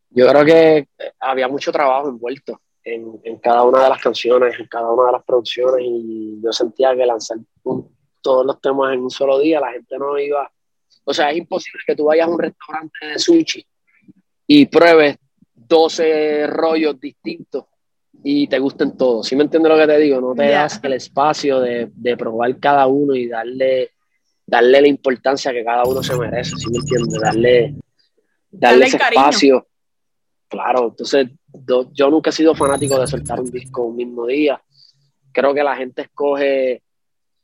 Yo 0.10 0.28
creo 0.28 0.46
que 0.46 0.88
había 1.20 1.48
mucho 1.48 1.72
trabajo 1.72 2.10
envuelto 2.10 2.60
en, 2.84 3.38
cada 3.38 3.64
una 3.64 3.84
de 3.84 3.90
las 3.90 4.02
canciones, 4.02 4.60
en 4.60 4.68
cada 4.68 4.92
una 4.92 5.08
de 5.08 5.12
las 5.14 5.24
producciones, 5.24 5.86
y 5.86 6.40
yo 6.44 6.52
sentía 6.52 6.96
que 6.96 7.06
lanzar 7.06 7.38
todos 8.22 8.46
los 8.46 8.60
temas 8.62 8.94
en 8.94 9.02
un 9.02 9.10
solo 9.10 9.40
día, 9.40 9.60
la 9.60 9.72
gente 9.72 9.98
no 9.98 10.18
iba. 10.18 10.50
O 11.06 11.14
sea, 11.14 11.32
es 11.32 11.38
imposible 11.38 11.84
que 11.86 11.96
tú 11.96 12.06
vayas 12.06 12.28
a 12.28 12.32
un 12.32 12.40
restaurante 12.40 13.06
de 13.06 13.20
sushi 13.20 13.66
y 14.48 14.66
pruebes 14.68 15.18
12 15.54 16.48
rollos 16.48 17.00
distintos 17.00 17.66
y 18.24 18.48
te 18.48 18.60
gusten 18.60 18.96
todos. 18.96 19.28
¿Sí 19.28 19.36
me 19.36 19.44
entiendes 19.44 19.72
lo 19.72 19.78
que 19.78 19.88
te 19.88 19.98
digo? 19.98 20.22
No 20.22 20.34
te 20.34 20.50
das 20.50 20.80
el 20.84 20.94
espacio 20.94 21.60
de, 21.60 21.90
de, 21.94 22.16
probar 22.16 22.58
cada 22.60 22.88
uno 22.88 23.16
y 23.16 23.28
darle, 23.28 23.92
darle 24.46 24.82
la 24.82 24.88
importancia 24.88 25.52
que 25.52 25.64
cada 25.64 25.84
uno 25.84 26.02
se 26.02 26.18
merece. 26.18 26.56
¿Sí 26.56 26.70
me 26.70 26.78
entiendes? 26.78 27.20
Darle, 27.20 27.76
darle, 28.50 28.86
ese 28.86 28.98
espacio. 28.98 29.68
Claro, 30.48 30.90
entonces 30.90 31.30
yo 31.94 32.10
nunca 32.10 32.30
he 32.30 32.34
sido 32.34 32.56
fanático 32.56 33.00
de 33.00 33.08
soltar 33.08 33.40
un 33.40 33.52
disco 33.52 33.84
un 33.84 33.96
mismo 33.96 34.26
día. 34.26 34.62
Creo 35.32 35.54
que 35.54 35.64
la 35.64 35.76
gente 35.76 36.04
escoge 36.04 36.82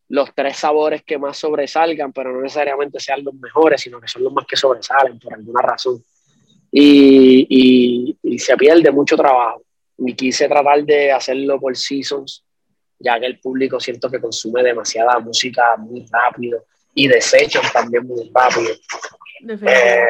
los 0.10 0.34
tres 0.34 0.58
sabores 0.58 1.04
que 1.04 1.18
más 1.18 1.38
sobresalgan, 1.38 2.12
pero 2.12 2.34
no 2.34 2.42
necesariamente 2.42 3.00
sean 3.00 3.24
los 3.24 3.36
mejores, 3.36 3.82
sino 3.82 4.02
que 4.02 4.08
son 4.08 4.24
los 4.24 4.34
más 4.34 4.46
que 4.46 4.56
sobresalen 4.56 5.20
por 5.20 5.34
alguna 5.34 5.62
razón. 5.62 6.04
Y, 6.72 8.16
y, 8.24 8.40
se 8.40 8.56
pierde 8.58 8.92
mucho 8.92 9.16
trabajo. 9.16 9.64
Y 9.98 10.14
quise 10.14 10.48
tratar 10.48 10.84
de 10.84 11.12
hacerlo 11.12 11.60
por 11.60 11.76
seasons, 11.76 12.44
ya 13.00 13.20
que 13.20 13.26
el 13.26 13.40
público 13.40 13.80
siento 13.80 14.10
que 14.10 14.20
consume 14.20 14.64
demasiada 14.64 15.20
música 15.20 15.76
muy 15.78 16.06
rápido 16.12 16.66
y 16.94 17.08
desechan 17.08 17.64
también 17.72 18.08
muy 18.08 18.32
rápido. 18.34 18.72
Eh, 19.62 20.06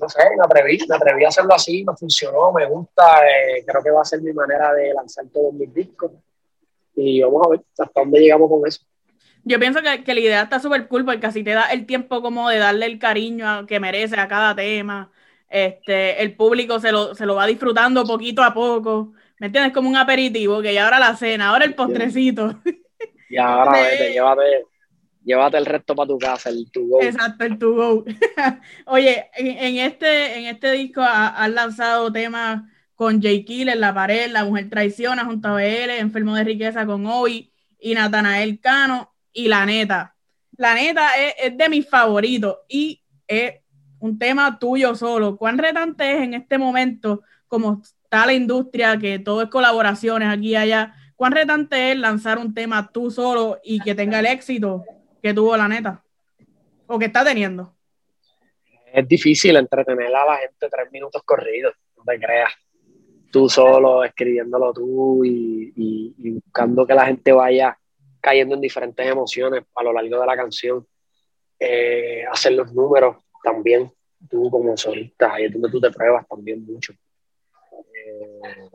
no 0.00 0.08
sé, 0.08 0.22
me 0.36 0.44
atreví, 0.44 0.78
me 0.88 0.96
atreví 0.96 1.24
a 1.24 1.28
hacerlo 1.28 1.54
así, 1.54 1.84
me 1.84 1.96
funcionó, 1.96 2.52
me 2.52 2.66
gusta, 2.66 3.26
eh, 3.26 3.64
creo 3.66 3.82
que 3.82 3.90
va 3.90 4.02
a 4.02 4.04
ser 4.04 4.20
mi 4.20 4.32
manera 4.32 4.72
de 4.74 4.92
lanzar 4.92 5.26
todos 5.32 5.52
mis 5.54 5.72
discos 5.72 6.12
y 6.94 7.22
vamos 7.22 7.46
a 7.46 7.50
ver 7.50 7.60
hasta 7.78 8.00
dónde 8.00 8.20
llegamos 8.20 8.48
con 8.48 8.66
eso. 8.66 8.80
Yo 9.44 9.58
pienso 9.60 9.80
que, 9.80 10.02
que 10.02 10.14
la 10.14 10.20
idea 10.20 10.42
está 10.42 10.58
súper 10.58 10.88
cool 10.88 11.04
porque 11.04 11.26
así 11.26 11.44
te 11.44 11.50
da 11.50 11.64
el 11.72 11.86
tiempo 11.86 12.20
como 12.20 12.48
de 12.48 12.58
darle 12.58 12.86
el 12.86 12.98
cariño 12.98 13.66
que 13.66 13.78
merece 13.78 14.18
a 14.18 14.26
cada 14.28 14.56
tema. 14.56 15.12
Este, 15.48 16.20
el 16.20 16.34
público 16.34 16.80
se 16.80 16.90
lo, 16.90 17.14
se 17.14 17.26
lo 17.26 17.36
va 17.36 17.46
disfrutando 17.46 18.04
poquito 18.04 18.42
a 18.42 18.52
poco. 18.52 19.12
¿Me 19.38 19.46
entiendes? 19.46 19.72
Como 19.72 19.88
un 19.88 19.96
aperitivo, 19.96 20.60
que 20.62 20.74
ya 20.74 20.84
ahora 20.84 20.98
la 20.98 21.14
cena, 21.14 21.50
ahora 21.50 21.64
el 21.64 21.74
postrecito. 21.74 22.60
Y 23.28 23.36
ahora 23.36 23.72
vete, 23.82 24.12
llévate, 24.12 24.66
llévate 25.26 25.58
el 25.58 25.66
resto 25.66 25.94
para 25.94 26.06
tu 26.06 26.18
casa, 26.18 26.48
el 26.48 26.70
to 26.70 26.82
go. 26.86 27.02
Exacto, 27.02 27.44
el 27.44 27.58
to 27.58 27.74
go. 27.74 28.04
Oye, 28.86 29.28
en, 29.36 29.76
este, 29.78 30.38
en 30.38 30.46
este 30.46 30.70
disco 30.72 31.02
has 31.02 31.50
lanzado 31.50 32.10
temas 32.12 32.62
con 32.94 33.20
Jay 33.20 33.44
en 33.48 33.80
La 33.80 33.92
Pared, 33.92 34.30
La 34.30 34.44
Mujer 34.44 34.70
Traiciona 34.70 35.24
junto 35.24 35.48
a 35.48 35.54
BL, 35.54 35.90
Enfermo 35.98 36.34
de 36.36 36.44
Riqueza 36.44 36.86
con 36.86 37.04
Obi 37.06 37.52
y 37.78 37.94
Natanael 37.94 38.60
Cano 38.60 39.12
y 39.32 39.48
La 39.48 39.66
Neta. 39.66 40.14
La 40.56 40.74
Neta 40.74 41.10
es, 41.16 41.56
de 41.58 41.68
mis 41.68 41.86
favoritos 41.86 42.58
y 42.68 43.02
es 43.26 43.54
un 43.98 44.18
tema 44.18 44.58
tuyo 44.58 44.94
solo. 44.94 45.36
¿Cuán 45.36 45.58
retante 45.58 46.14
es 46.14 46.22
en 46.22 46.34
este 46.34 46.56
momento, 46.56 47.22
como 47.48 47.82
está 47.82 48.24
la 48.24 48.32
industria, 48.32 48.96
que 48.96 49.18
todo 49.18 49.42
es 49.42 49.50
colaboraciones 49.50 50.28
aquí 50.28 50.50
y 50.50 50.56
allá? 50.56 50.94
¿Cuán 51.16 51.32
retante 51.32 51.90
es 51.90 51.98
lanzar 51.98 52.38
un 52.38 52.54
tema 52.54 52.92
tú 52.92 53.10
solo 53.10 53.58
y 53.64 53.80
que 53.80 53.94
tenga 53.94 54.20
el 54.20 54.26
éxito 54.26 54.84
que 55.22 55.34
tuvo 55.34 55.56
La 55.56 55.68
Neta? 55.68 56.02
¿O 56.86 56.98
que 56.98 57.06
está 57.06 57.24
teniendo? 57.24 57.74
Es 58.92 59.06
difícil 59.06 59.56
entretener 59.56 60.14
a 60.14 60.24
la 60.24 60.36
gente 60.38 60.68
tres 60.70 60.90
minutos 60.90 61.22
corridos, 61.24 61.74
no 61.96 62.04
te 62.04 62.18
creas 62.18 62.52
tú 63.30 63.48
solo, 63.48 64.04
escribiéndolo 64.04 64.72
tú 64.72 65.24
y, 65.24 66.14
buscando 66.32 66.86
que 66.86 66.94
la 66.94 67.06
gente 67.06 67.32
vaya 67.32 67.78
cayendo 68.20 68.54
en 68.54 68.60
diferentes 68.60 69.06
emociones 69.06 69.64
a 69.74 69.82
lo 69.82 69.92
largo 69.92 70.20
de 70.20 70.26
la 70.26 70.36
canción. 70.36 70.86
Eh, 71.58 72.24
hacer 72.30 72.52
los 72.52 72.72
números 72.72 73.16
también, 73.42 73.92
tú 74.28 74.50
como 74.50 74.76
solista, 74.76 75.34
ahí 75.34 75.44
es 75.44 75.52
donde 75.52 75.70
tú 75.70 75.80
te 75.80 75.90
pruebas 75.90 76.26
también 76.28 76.64
mucho. 76.64 76.92
Eh, 77.94 78.68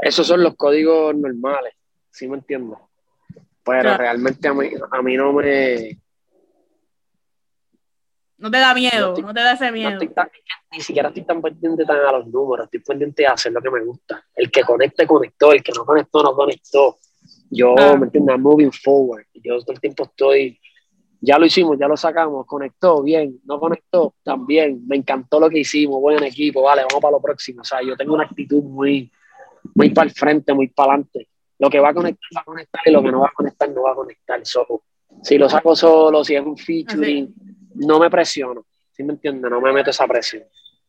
esos 0.00 0.26
son 0.26 0.42
los 0.42 0.54
códigos 0.56 1.14
normales, 1.16 1.74
¿sí 2.10 2.28
me 2.28 2.36
entiendes? 2.36 2.78
Pero 3.68 3.96
realmente 3.96 4.48
a 4.48 4.54
mí, 4.54 4.70
a 4.90 5.02
mí 5.02 5.16
no 5.16 5.32
me, 5.32 5.98
no 8.38 8.52
te 8.52 8.58
da 8.58 8.72
miedo, 8.72 9.14
no, 9.20 9.34
te 9.34 9.40
da 9.40 9.52
ese 9.54 9.72
miedo. 9.72 9.98
ni 10.70 10.80
siquiera 10.80 11.08
estoy 11.08 11.24
tan 11.24 11.42
pendiente 11.42 11.84
tan 11.84 11.98
a 11.98 12.12
los 12.12 12.28
números, 12.28 12.66
estoy 12.66 12.80
pendiente 12.80 13.22
de 13.22 13.28
hacer 13.28 13.52
lo 13.52 13.60
que 13.60 13.70
me 13.70 13.84
gusta. 13.84 14.24
El 14.34 14.48
que 14.48 14.62
conecte, 14.62 15.08
conectó, 15.08 15.52
el 15.52 15.60
que 15.60 15.72
no 15.72 15.84
conectó, 15.84 16.22
no 16.22 16.34
conectó. 16.34 16.98
Yo, 17.50 17.74
ah. 17.76 17.96
¿me 17.96 18.06
entiendes? 18.06 18.38
moving 18.38 18.70
forward. 18.70 19.24
Yo 19.34 19.58
todo 19.58 19.72
el 19.72 19.80
tiempo 19.80 20.04
estoy, 20.04 20.60
ya 21.20 21.36
lo 21.36 21.46
hicimos, 21.46 21.76
ya 21.80 21.88
lo 21.88 21.96
sacamos, 21.96 22.46
conectó, 22.46 23.02
bien, 23.02 23.40
no 23.44 23.58
conectó, 23.58 24.14
también. 24.22 24.86
Me 24.86 24.94
encantó 24.94 25.40
lo 25.40 25.50
que 25.50 25.58
hicimos, 25.58 26.00
buen 26.00 26.22
equipo, 26.22 26.62
vale, 26.62 26.82
vamos 26.82 27.02
para 27.02 27.12
lo 27.12 27.20
próximo. 27.20 27.62
O 27.62 27.64
sea, 27.64 27.82
yo 27.82 27.96
tengo 27.96 28.14
una 28.14 28.24
actitud 28.24 28.62
muy, 28.62 29.10
muy 29.74 29.90
para 29.90 30.08
el 30.08 30.14
frente, 30.14 30.54
muy 30.54 30.68
para 30.68 30.92
adelante. 30.92 31.28
Lo 31.58 31.70
que 31.70 31.80
va 31.80 31.90
a 31.90 31.94
conectar, 31.94 32.28
va 32.36 32.40
a 32.40 32.44
conectar 32.44 32.82
y 32.84 32.90
lo 32.90 33.02
que 33.02 33.10
no 33.10 33.20
va 33.20 33.28
a 33.28 33.32
conectar, 33.32 33.68
no 33.70 33.82
va 33.82 33.92
a 33.92 33.94
conectar. 33.94 34.40
solo 34.44 34.82
si 35.22 35.38
lo 35.38 35.48
saco 35.48 35.74
solo, 35.74 36.24
si 36.24 36.34
es 36.34 36.42
un 36.44 36.56
featuring 36.56 37.34
no 37.74 37.98
me 37.98 38.10
presiono, 38.10 38.66
¿sí 38.92 39.02
me 39.02 39.12
entiendes? 39.12 39.50
No 39.50 39.60
me 39.60 39.72
meto 39.72 39.90
esa 39.90 40.06
presión. 40.06 40.44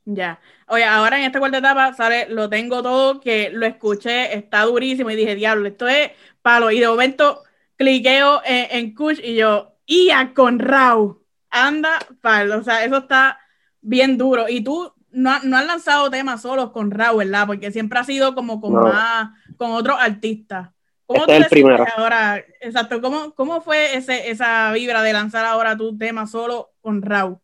Ya. 0.05 0.39
Oye, 0.67 0.83
ahora 0.83 1.19
en 1.19 1.25
esta 1.25 1.39
cuarta 1.39 1.59
etapa, 1.59 1.93
sale, 1.93 2.27
lo 2.29 2.49
tengo 2.49 2.81
todo, 2.81 3.19
que 3.19 3.49
lo 3.51 3.65
escuché, 3.65 4.35
está 4.35 4.63
durísimo 4.63 5.11
y 5.11 5.15
dije, 5.15 5.35
diablo, 5.35 5.67
esto 5.67 5.87
es 5.87 6.11
palo. 6.41 6.71
Y 6.71 6.79
de 6.79 6.87
momento 6.87 7.43
cliqueo 7.75 8.41
en, 8.45 8.67
en 8.71 8.95
Kush 8.95 9.19
y 9.23 9.35
yo, 9.35 9.75
¡Ia 9.85 10.33
con 10.33 10.59
Rau! 10.59 11.23
Anda, 11.49 11.99
palo. 12.21 12.59
O 12.59 12.63
sea, 12.63 12.83
eso 12.85 12.97
está 12.97 13.39
bien 13.81 14.17
duro. 14.17 14.47
Y 14.47 14.61
tú 14.61 14.93
no, 15.11 15.39
no 15.43 15.57
has 15.57 15.65
lanzado 15.65 16.09
temas 16.09 16.43
solos 16.43 16.71
con 16.71 16.91
Rau, 16.91 17.17
¿verdad? 17.17 17.47
Porque 17.47 17.71
siempre 17.71 17.99
ha 17.99 18.03
sido 18.03 18.35
como 18.35 18.61
con 18.61 18.73
más, 18.73 19.31
con 19.59 19.71
otros 19.71 19.97
artistas. 19.99 20.69
¿Cómo 21.05 21.19
este 21.21 21.37
es 21.37 21.43
el 21.43 21.49
primero. 21.49 21.85
Ahora, 21.97 22.37
exacto, 22.61 23.01
¿cómo, 23.01 23.35
¿cómo 23.35 23.61
fue 23.61 23.97
ese, 23.97 24.29
esa 24.29 24.71
vibra 24.71 25.03
de 25.03 25.11
lanzar 25.11 25.45
ahora 25.45 25.75
tu 25.75 25.97
tema 25.97 26.25
solo 26.25 26.69
con 26.81 27.01
Raúl? 27.01 27.37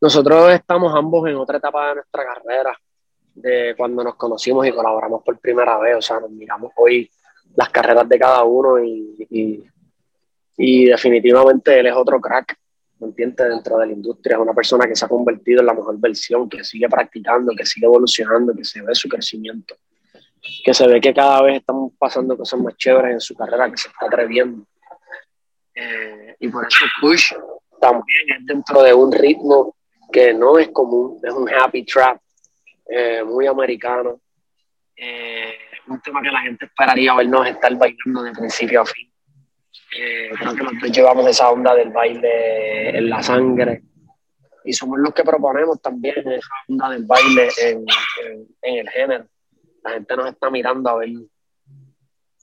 Nosotros 0.00 0.52
estamos 0.52 0.94
ambos 0.94 1.28
en 1.28 1.34
otra 1.34 1.58
etapa 1.58 1.88
de 1.88 1.94
nuestra 1.96 2.24
carrera, 2.24 2.78
de 3.34 3.74
cuando 3.76 4.04
nos 4.04 4.14
conocimos 4.14 4.66
y 4.66 4.72
colaboramos 4.72 5.22
por 5.24 5.38
primera 5.40 5.78
vez, 5.78 5.96
o 5.96 6.02
sea, 6.02 6.20
nos 6.20 6.30
miramos 6.30 6.72
hoy 6.76 7.10
las 7.56 7.70
carreras 7.70 8.08
de 8.08 8.18
cada 8.18 8.44
uno 8.44 8.82
y, 8.82 9.66
y, 10.56 10.84
definitivamente 10.84 11.80
él 11.80 11.86
es 11.86 11.94
otro 11.94 12.20
crack, 12.20 12.56
¿me 13.00 13.08
entiendes? 13.08 13.48
Dentro 13.48 13.78
de 13.78 13.86
la 13.86 13.92
industria, 13.92 14.36
es 14.36 14.42
una 14.42 14.54
persona 14.54 14.86
que 14.86 14.94
se 14.94 15.04
ha 15.04 15.08
convertido 15.08 15.60
en 15.60 15.66
la 15.66 15.74
mejor 15.74 15.98
versión, 15.98 16.48
que 16.48 16.62
sigue 16.62 16.88
practicando, 16.88 17.52
que 17.56 17.66
sigue 17.66 17.86
evolucionando, 17.86 18.54
que 18.54 18.64
se 18.64 18.80
ve 18.82 18.94
su 18.94 19.08
crecimiento 19.08 19.74
que 20.64 20.74
se 20.74 20.86
ve 20.86 21.00
que 21.00 21.14
cada 21.14 21.42
vez 21.42 21.56
estamos 21.58 21.92
pasando 21.98 22.36
cosas 22.36 22.60
más 22.60 22.76
chéveres 22.76 23.12
en 23.12 23.20
su 23.20 23.34
carrera, 23.34 23.70
que 23.70 23.76
se 23.76 23.88
está 23.88 24.06
atreviendo. 24.06 24.64
Eh, 25.74 26.36
y 26.40 26.48
por 26.48 26.66
eso 26.66 26.84
Push 27.00 27.34
también 27.80 28.38
es 28.38 28.46
dentro 28.46 28.82
de 28.82 28.92
un 28.92 29.12
ritmo 29.12 29.76
que 30.12 30.34
no 30.34 30.58
es 30.58 30.68
común, 30.68 31.20
es 31.22 31.32
un 31.32 31.48
happy 31.48 31.84
trap, 31.84 32.20
eh, 32.88 33.22
muy 33.24 33.46
americano. 33.46 34.20
Eh, 34.96 35.54
un 35.86 36.00
tema 36.00 36.20
que 36.22 36.30
la 36.30 36.40
gente 36.40 36.66
esperaría 36.66 37.14
vernos 37.14 37.46
estar 37.48 37.74
bailando 37.76 38.22
de 38.22 38.32
principio 38.32 38.82
a 38.82 38.86
fin. 38.86 39.10
creo 39.90 40.54
que 40.54 40.62
nosotros 40.62 40.92
llevamos 40.92 41.26
esa 41.26 41.50
onda 41.50 41.74
del 41.74 41.90
baile 41.90 42.96
en 42.96 43.10
la 43.10 43.22
sangre 43.22 43.82
y 44.64 44.72
somos 44.72 44.98
los 45.00 45.12
que 45.12 45.24
proponemos 45.24 45.80
también 45.80 46.16
esa 46.30 46.50
onda 46.68 46.90
del 46.90 47.04
baile 47.06 47.48
en 48.62 48.76
el 48.76 48.88
género 48.90 49.26
la 49.82 49.90
gente 49.92 50.16
nos 50.16 50.28
está 50.28 50.50
mirando 50.50 50.90
a 50.90 50.96
ver 50.96 51.10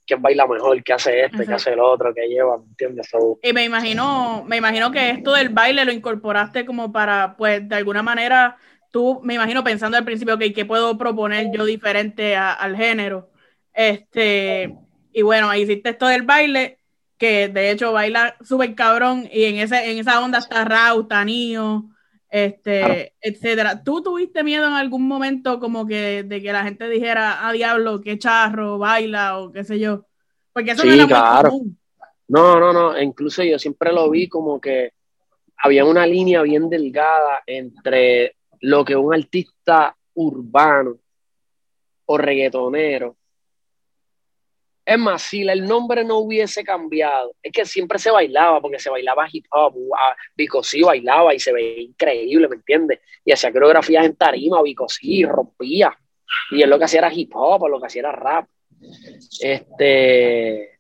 quién 0.08 0.22
baila 0.22 0.48
mejor, 0.48 0.82
qué 0.84 0.94
hace 0.94 1.26
este, 1.26 1.46
qué 1.46 1.54
hace 1.54 1.74
el 1.74 1.80
otro, 1.80 2.14
qué 2.14 2.28
lleva, 2.28 2.58
¿me 2.58 2.66
entiendes? 2.66 3.10
Y 3.44 3.54
me 3.54 3.66
imagino, 3.66 4.44
me 4.48 4.58
imagino 4.58 4.90
que 4.92 5.10
esto 5.12 5.34
del 5.34 5.50
baile 5.50 5.84
lo 5.86 5.92
incorporaste 5.92 6.66
como 6.66 6.92
para, 6.92 7.36
pues, 7.36 7.68
de 7.68 7.76
alguna 7.76 8.02
manera, 8.02 8.58
tú, 8.92 9.20
me 9.24 9.34
imagino 9.34 9.64
pensando 9.64 9.98
al 9.98 10.06
principio, 10.06 10.38
que 10.38 10.54
¿qué 10.54 10.66
puedo 10.66 10.98
proponer 10.98 11.52
yo 11.54 11.66
diferente 11.66 12.36
al 12.38 12.78
género? 12.78 13.30
Este, 13.74 14.76
y 15.12 15.22
bueno, 15.22 15.50
ahí 15.50 15.64
hiciste 15.64 15.90
esto 15.90 16.08
del 16.08 16.24
baile, 16.24 16.80
que 17.18 17.50
de 17.50 17.72
hecho 17.72 17.92
baila 17.92 18.38
súper 18.42 18.74
cabrón, 18.76 19.28
y 19.32 19.44
en, 19.44 19.58
ese, 19.58 19.92
en 19.92 19.98
esa 19.98 20.22
onda 20.22 20.40
está 20.40 20.64
Raúl, 20.64 21.02
está 21.04 21.26
este, 22.30 23.14
etcétera. 23.22 23.84
¿Tú 23.84 24.02
tuviste 24.02 24.44
miedo 24.44 24.68
en 24.68 24.74
algún 24.74 25.08
momento 25.08 25.60
como 25.60 25.86
que 25.86 26.24
de 26.24 26.42
que 26.42 26.52
la 26.52 26.64
gente 26.64 26.90
dijera, 26.90 27.34
a 27.34 27.50
ah, 27.50 27.52
diablo, 27.54 28.02
qué 28.02 28.18
charro, 28.18 28.78
baila 28.78 29.40
o 29.40 29.52
qué 29.52 29.64
sé 29.64 29.80
yo? 29.80 30.06
Porque 30.54 30.72
eso 30.72 30.84
no 30.84 30.94
era 30.94 31.08
claro. 31.08 31.50
común. 31.50 31.78
No, 32.28 32.60
no, 32.60 32.74
no, 32.74 33.02
incluso 33.02 33.44
yo 33.44 33.58
siempre 33.58 33.94
lo 33.94 34.10
vi 34.10 34.28
como 34.28 34.60
que 34.60 34.92
había 35.58 35.86
una 35.86 36.06
línea 36.06 36.42
bien 36.42 36.70
delgada 36.70 37.44
entre 37.46 38.36
lo 38.60 38.84
que 38.84 38.96
un 38.96 39.14
artista 39.14 39.96
urbano 40.14 40.98
o 42.06 42.18
reggaetonero 42.18 43.17
es 44.88 44.98
más, 44.98 45.22
si 45.22 45.42
el 45.42 45.66
nombre 45.66 46.06
no 46.06 46.20
hubiese 46.20 46.64
cambiado, 46.64 47.36
es 47.44 47.52
que 47.52 47.66
siempre 47.66 48.00
se 48.00 48.10
bailaba, 48.10 48.62
porque 48.62 48.80
se 48.80 48.90
bailaba 48.90 49.28
hip 49.30 49.46
hop, 49.52 49.76
Bicosí 50.34 50.82
bailaba 50.82 51.36
y 51.36 51.40
se 51.42 51.52
veía 51.52 51.82
increíble, 51.82 52.48
¿me 52.48 52.56
entiendes? 52.56 53.02
Y 53.26 53.34
hacía 53.34 53.52
coreografías 53.52 54.06
en 54.06 54.16
tarima, 54.16 54.62
Bicosí, 54.62 55.26
rompía, 55.26 55.94
Y 56.52 56.62
él 56.62 56.70
lo 56.70 56.80
que 56.80 56.86
hacía 56.86 57.00
era 57.00 57.14
hip 57.14 57.32
hop, 57.36 57.68
lo 57.68 57.82
que 57.82 57.88
hacía 57.88 58.00
era 58.00 58.14
rap. 58.14 58.48
Este, 59.42 60.80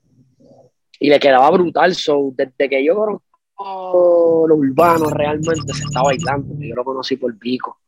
y 1.01 1.09
le 1.09 1.19
quedaba 1.19 1.49
brutal. 1.51 1.93
So, 1.93 2.31
desde 2.33 2.69
que 2.69 2.81
yo 2.81 2.95
conozco 2.95 4.47
lo 4.47 4.55
urbano 4.55 5.09
realmente 5.09 5.73
se 5.73 5.83
estaba 5.83 6.05
bailando. 6.05 6.55
Yo 6.57 6.75
lo 6.75 6.85
conocí 6.85 7.17
por 7.17 7.37
pico. 7.37 7.81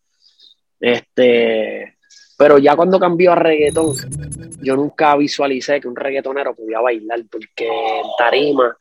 Este, 0.81 1.97
pero 2.39 2.57
ya 2.57 2.73
cuando 2.77 2.97
cambió 2.97 3.33
a 3.33 3.35
reggaetón, 3.35 3.93
yo 4.61 4.77
nunca 4.77 5.13
visualicé 5.17 5.81
que 5.81 5.89
un 5.89 5.95
reggaetonero 5.97 6.55
podía 6.55 6.79
bailar, 6.79 7.19
porque 7.29 7.67
en 7.67 8.05
tarima, 8.17 8.77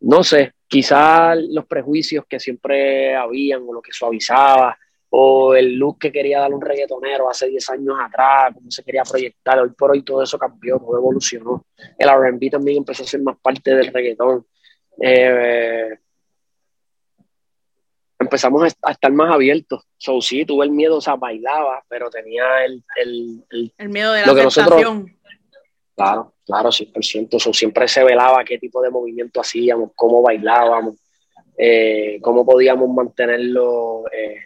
no 0.00 0.24
sé, 0.24 0.54
quizás 0.66 1.36
los 1.50 1.66
prejuicios 1.66 2.24
que 2.26 2.40
siempre 2.40 3.14
habían 3.14 3.64
o 3.68 3.74
lo 3.74 3.82
que 3.82 3.92
suavizaba 3.92 4.78
o 5.10 5.54
el 5.54 5.74
look 5.74 5.98
que 5.98 6.10
quería 6.10 6.40
dar 6.40 6.54
un 6.54 6.62
reggaetonero 6.62 7.28
hace 7.28 7.48
10 7.48 7.68
años 7.68 7.96
atrás, 8.02 8.54
cómo 8.54 8.70
se 8.70 8.82
quería 8.82 9.02
proyectar, 9.02 9.58
hoy 9.58 9.70
por 9.76 9.90
hoy 9.90 10.02
todo 10.02 10.22
eso 10.22 10.38
cambió, 10.38 10.78
todo 10.78 10.96
evolucionó. 10.96 11.66
El 11.98 12.08
RB 12.08 12.50
también 12.50 12.78
empezó 12.78 13.02
a 13.02 13.06
ser 13.06 13.20
más 13.20 13.36
parte 13.42 13.74
del 13.74 13.92
reggaetón. 13.92 14.46
Eh, 15.02 15.98
empezamos 18.28 18.62
a 18.82 18.90
estar 18.90 19.12
más 19.12 19.32
abiertos. 19.32 19.86
So, 19.96 20.20
sí, 20.20 20.44
tuve 20.44 20.66
el 20.66 20.70
miedo, 20.70 20.98
o 20.98 21.00
sea, 21.00 21.16
bailaba, 21.16 21.82
pero 21.88 22.10
tenía 22.10 22.64
el... 22.64 22.84
El, 22.96 23.72
el, 23.76 23.88
miedo 23.88 24.12
de 24.12 24.20
la 24.20 24.32
lo 24.32 25.06
claro, 25.94 26.34
claro, 26.46 26.68
100%. 26.68 27.40
So, 27.40 27.52
siempre 27.52 27.88
se 27.88 28.04
velaba 28.04 28.44
qué 28.44 28.58
tipo 28.58 28.80
de 28.82 28.90
movimiento 28.90 29.40
hacíamos, 29.40 29.90
cómo 29.96 30.22
bailábamos, 30.22 30.94
eh, 31.56 32.18
cómo 32.22 32.44
podíamos 32.44 32.88
mantenerlo... 32.90 34.04
Eh, 34.12 34.36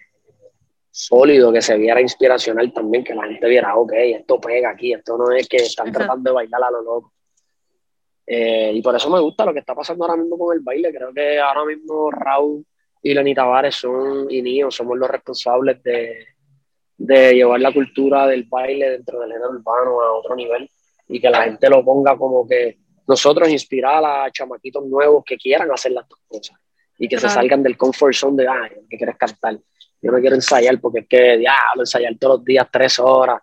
sólido, 0.94 1.50
que 1.50 1.62
se 1.62 1.78
viera 1.78 2.02
inspiracional 2.02 2.70
también, 2.70 3.02
que 3.02 3.14
la 3.14 3.24
gente 3.24 3.48
viera, 3.48 3.74
ok, 3.76 3.92
esto 3.94 4.38
pega 4.38 4.68
aquí, 4.68 4.92
esto 4.92 5.16
no 5.16 5.32
es 5.32 5.48
que 5.48 5.56
están 5.56 5.90
tratando 5.90 6.28
de 6.28 6.34
bailar 6.34 6.64
a 6.64 6.70
lo 6.70 6.82
loco. 6.82 7.12
Eh, 8.26 8.72
y 8.74 8.82
por 8.82 8.94
eso 8.94 9.10
me 9.10 9.20
gusta 9.20 9.46
lo 9.46 9.52
que 9.52 9.60
está 9.60 9.74
pasando 9.74 10.04
ahora 10.04 10.16
mismo 10.16 10.38
con 10.38 10.54
el 10.54 10.62
baile. 10.62 10.92
Creo 10.92 11.12
que 11.12 11.40
ahora 11.40 11.64
mismo 11.64 12.10
Raúl 12.10 12.64
y 13.02 13.14
Lenny 13.14 13.34
Tavares 13.34 13.76
son, 13.76 14.30
y 14.30 14.42
Nio 14.42 14.70
somos 14.70 14.96
los 14.96 15.10
responsables 15.10 15.82
de, 15.82 16.26
de 16.96 17.34
llevar 17.34 17.60
la 17.60 17.72
cultura 17.72 18.26
del 18.26 18.44
baile 18.44 18.90
dentro 18.90 19.20
del 19.20 19.32
género 19.32 19.50
urbano 19.50 20.00
a 20.00 20.12
otro 20.12 20.36
nivel 20.36 20.68
y 21.08 21.20
que 21.20 21.30
la 21.30 21.44
gente 21.44 21.68
lo 21.68 21.84
ponga 21.84 22.16
como 22.16 22.46
que 22.46 22.78
nosotros 23.06 23.48
inspirar 23.48 24.04
a 24.04 24.30
chamaquitos 24.30 24.84
nuevos 24.86 25.24
que 25.24 25.36
quieran 25.36 25.70
hacer 25.72 25.92
las 25.92 26.08
dos 26.08 26.20
cosas 26.28 26.56
y 26.98 27.08
que 27.08 27.18
se 27.18 27.28
salgan 27.28 27.62
del 27.62 27.76
comfort 27.76 28.14
zone 28.14 28.42
de, 28.42 28.48
ay, 28.48 28.70
que 28.88 28.96
quieres 28.96 29.16
cantar 29.16 29.58
yo 30.02 30.10
no 30.10 30.18
quiero 30.18 30.34
ensayar 30.34 30.80
porque 30.80 31.00
es 31.00 31.06
que, 31.08 31.38
diablo, 31.38 31.82
ensayar 31.82 32.16
todos 32.18 32.38
los 32.38 32.44
días 32.44 32.66
tres 32.70 32.98
horas. 32.98 33.40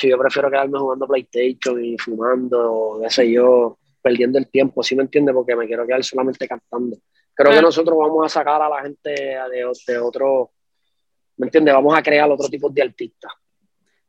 yo 0.00 0.18
prefiero 0.18 0.48
quedarme 0.48 0.78
jugando 0.78 1.06
PlayStation 1.06 1.84
y 1.84 1.98
fumando, 1.98 3.00
qué 3.02 3.10
sé 3.10 3.30
yo, 3.30 3.76
perdiendo 4.00 4.38
el 4.38 4.48
tiempo, 4.48 4.84
¿sí 4.84 4.94
me 4.94 5.02
entiendes? 5.02 5.34
Porque 5.34 5.56
me 5.56 5.66
quiero 5.66 5.84
quedar 5.84 6.04
solamente 6.04 6.46
cantando. 6.46 6.96
Creo 7.34 7.52
que 7.52 7.62
nosotros 7.62 7.96
vamos 7.98 8.26
a 8.26 8.28
sacar 8.28 8.60
a 8.60 8.68
la 8.68 8.82
gente 8.82 9.10
de, 9.10 9.72
de 9.86 9.98
otro, 9.98 10.50
¿me 11.36 11.46
entiendes? 11.46 11.74
Vamos 11.74 11.96
a 11.96 12.02
crear 12.02 12.30
otro 12.30 12.48
tipo 12.48 12.68
de 12.68 12.82
artistas. 12.82 13.32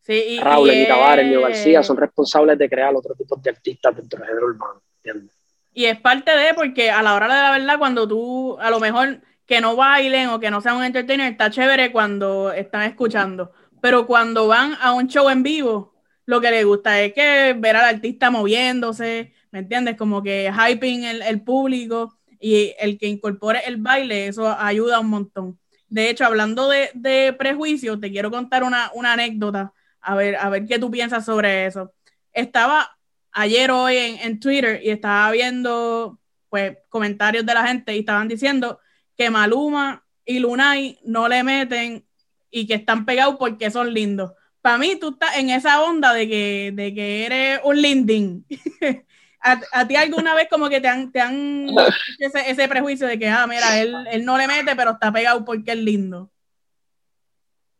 Sí, 0.01 0.13
y, 0.13 0.39
Raúl, 0.39 0.71
y 0.71 0.87
Tavares, 0.87 1.39
García 1.39 1.83
son 1.83 1.97
responsables 1.97 2.57
de 2.57 2.67
crear 2.67 2.93
otro 2.95 3.13
tipo 3.15 3.35
de 3.35 3.51
artistas 3.51 3.95
dentro 3.95 4.19
del 4.19 4.27
género 4.27 4.47
urbano, 4.47 4.81
¿entiendes? 5.03 5.37
Y 5.73 5.85
es 5.85 5.99
parte 5.99 6.35
de, 6.35 6.53
porque 6.53 6.91
a 6.91 7.01
la 7.01 7.15
hora 7.15 7.27
de 7.27 7.41
la 7.41 7.51
verdad, 7.51 7.79
cuando 7.79 8.07
tú, 8.07 8.57
a 8.59 8.69
lo 8.69 8.79
mejor 8.79 9.21
que 9.45 9.61
no 9.61 9.75
bailen 9.75 10.29
o 10.29 10.39
que 10.39 10.51
no 10.51 10.59
sean 10.59 10.77
un 10.77 10.83
entertainer, 10.83 11.31
está 11.31 11.49
chévere 11.49 11.91
cuando 11.91 12.51
están 12.51 12.83
escuchando. 12.83 13.51
Pero 13.81 14.05
cuando 14.05 14.47
van 14.47 14.75
a 14.81 14.93
un 14.93 15.07
show 15.07 15.29
en 15.29 15.43
vivo, 15.43 15.93
lo 16.25 16.41
que 16.41 16.51
les 16.51 16.65
gusta 16.65 17.01
es 17.01 17.13
que 17.13 17.55
ver 17.57 17.75
al 17.75 17.95
artista 17.95 18.29
moviéndose, 18.31 19.33
¿me 19.51 19.59
entiendes? 19.59 19.95
Como 19.97 20.21
que 20.21 20.51
hyping 20.51 21.03
el, 21.03 21.21
el 21.21 21.41
público 21.41 22.17
y 22.41 22.73
el 22.79 22.97
que 22.97 23.07
incorpore 23.07 23.61
el 23.65 23.77
baile, 23.77 24.27
eso 24.27 24.49
ayuda 24.57 24.99
un 24.99 25.09
montón. 25.09 25.59
De 25.87 26.09
hecho, 26.09 26.25
hablando 26.25 26.67
de, 26.69 26.89
de 26.93 27.33
prejuicios, 27.33 27.99
te 27.99 28.11
quiero 28.11 28.31
contar 28.31 28.63
una, 28.63 28.91
una, 28.95 29.13
anécdota, 29.13 29.73
a 30.01 30.15
ver, 30.15 30.35
a 30.37 30.49
ver 30.49 30.65
qué 30.65 30.79
tú 30.79 30.89
piensas 30.89 31.25
sobre 31.25 31.65
eso. 31.65 31.93
Estaba 32.33 32.97
ayer 33.31 33.69
hoy 33.71 33.97
en, 33.97 34.19
en 34.19 34.39
Twitter 34.39 34.81
y 34.83 34.89
estaba 34.89 35.31
viendo 35.31 36.19
pues 36.49 36.77
comentarios 36.89 37.45
de 37.45 37.53
la 37.53 37.67
gente 37.67 37.95
y 37.95 37.99
estaban 37.99 38.27
diciendo 38.27 38.79
que 39.15 39.29
Maluma 39.29 40.03
y 40.25 40.39
Lunay 40.39 40.99
no 41.03 41.27
le 41.27 41.43
meten 41.43 42.05
y 42.49 42.67
que 42.67 42.73
están 42.75 43.05
pegados 43.05 43.35
porque 43.37 43.71
son 43.71 43.93
lindos. 43.93 44.31
Para 44.61 44.77
mí, 44.77 44.95
tú 44.99 45.09
estás 45.09 45.37
en 45.37 45.49
esa 45.49 45.81
onda 45.81 46.13
de 46.13 46.27
que, 46.27 46.71
de 46.73 46.93
que 46.93 47.25
eres 47.25 47.59
un 47.63 47.81
linding. 47.81 48.45
¿A, 49.41 49.87
ti 49.87 49.95
alguna 49.95 50.35
vez 50.35 50.47
como 50.49 50.69
que 50.69 50.79
te 50.79 50.87
han, 50.87 51.11
te 51.11 51.19
han 51.19 51.67
ese, 52.19 52.49
ese, 52.49 52.67
prejuicio 52.67 53.07
de 53.07 53.17
que, 53.17 53.27
ah, 53.27 53.47
mira, 53.47 53.79
él, 53.79 53.95
él, 54.11 54.23
no 54.23 54.37
le 54.37 54.47
mete, 54.47 54.75
pero 54.75 54.91
está 54.91 55.11
pegado 55.11 55.43
porque 55.43 55.71
es 55.71 55.77
lindo? 55.77 56.29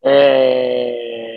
Eh... 0.01 1.31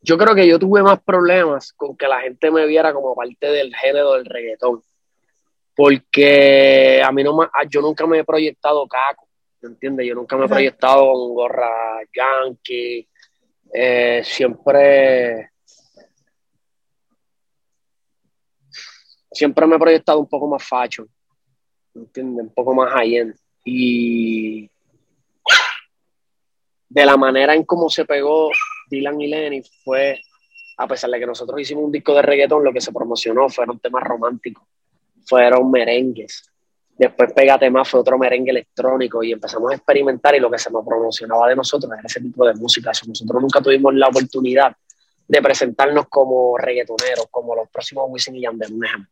Yo 0.00 0.18
creo 0.18 0.34
que 0.34 0.48
yo 0.48 0.58
tuve 0.58 0.82
más 0.82 1.00
problemas 1.02 1.72
con 1.72 1.96
que 1.96 2.08
la 2.08 2.20
gente 2.20 2.50
me 2.50 2.66
viera 2.66 2.92
como 2.92 3.14
parte 3.14 3.46
del 3.46 3.74
género 3.74 4.14
del 4.14 4.24
reggaetón. 4.24 4.82
Porque 5.74 7.02
a 7.04 7.12
mí 7.12 7.22
no 7.22 7.38
yo 7.68 7.80
nunca 7.80 8.06
me 8.06 8.18
he 8.18 8.24
proyectado 8.24 8.86
caco, 8.86 9.28
¿me 9.62 9.70
entiendes? 9.70 10.06
Yo 10.06 10.14
nunca 10.14 10.36
me 10.36 10.46
he 10.46 10.48
proyectado 10.48 11.12
con 11.12 11.34
gorra 11.34 12.00
yankee. 12.14 13.08
Eh, 13.72 14.22
siempre 14.24 15.50
siempre 19.30 19.66
me 19.66 19.76
he 19.76 19.78
proyectado 19.78 20.18
un 20.18 20.28
poco 20.28 20.48
más 20.48 20.66
facho. 20.66 21.06
Un 21.94 22.52
poco 22.54 22.74
más 22.74 22.92
high-end. 22.92 23.34
Y 23.64 24.70
de 26.88 27.04
la 27.04 27.16
manera 27.16 27.54
en 27.54 27.64
cómo 27.64 27.88
se 27.88 28.04
pegó 28.04 28.50
Dylan 28.88 29.20
y 29.20 29.28
Lenny 29.28 29.62
fue, 29.84 30.20
a 30.76 30.86
pesar 30.86 31.10
de 31.10 31.20
que 31.20 31.26
nosotros 31.26 31.60
hicimos 31.60 31.84
un 31.84 31.92
disco 31.92 32.14
de 32.14 32.22
reggaetón, 32.22 32.64
lo 32.64 32.72
que 32.72 32.80
se 32.80 32.92
promocionó 32.92 33.48
fueron 33.48 33.78
temas 33.78 34.02
románticos, 34.02 34.64
fueron 35.24 35.70
merengues. 35.70 36.49
Después 37.00 37.32
Pégate 37.32 37.70
Más 37.70 37.88
fue 37.88 38.00
otro 38.00 38.18
merengue 38.18 38.50
electrónico 38.50 39.22
y 39.22 39.32
empezamos 39.32 39.72
a 39.72 39.76
experimentar 39.76 40.34
y 40.34 40.40
lo 40.40 40.50
que 40.50 40.58
se 40.58 40.70
nos 40.70 40.84
promocionaba 40.84 41.48
de 41.48 41.56
nosotros 41.56 41.90
era 41.92 42.02
ese 42.04 42.20
tipo 42.20 42.46
de 42.46 42.54
música. 42.54 42.90
nosotros 43.06 43.42
nunca 43.42 43.60
tuvimos 43.60 43.94
la 43.94 44.08
oportunidad 44.08 44.76
de 45.26 45.42
presentarnos 45.42 46.08
como 46.08 46.58
reggaetoneros, 46.58 47.26
como 47.30 47.54
los 47.54 47.68
próximos 47.70 48.04
Wisin 48.08 48.36
y 48.36 48.42
Yandel, 48.42 48.72
un 48.74 48.84
ejemplo. 48.84 49.10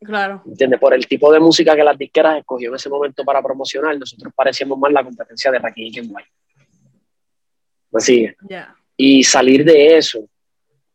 Claro. 0.00 0.42
¿Entiendes? 0.46 0.80
Por 0.80 0.94
el 0.94 1.06
tipo 1.06 1.32
de 1.32 1.38
música 1.38 1.76
que 1.76 1.84
las 1.84 1.96
disqueras 1.96 2.38
escogió 2.38 2.70
en 2.70 2.74
ese 2.74 2.88
momento 2.88 3.24
para 3.24 3.40
promocionar, 3.40 3.96
nosotros 3.96 4.32
parecíamos 4.34 4.76
más 4.78 4.90
la 4.90 5.04
competencia 5.04 5.52
de 5.52 5.58
Rakim 5.60 5.86
y 5.86 5.92
Kenway. 5.92 6.24
Así. 7.92 8.28
Yeah 8.48 8.74
y 9.04 9.24
salir 9.24 9.64
de 9.64 9.96
eso 9.96 10.28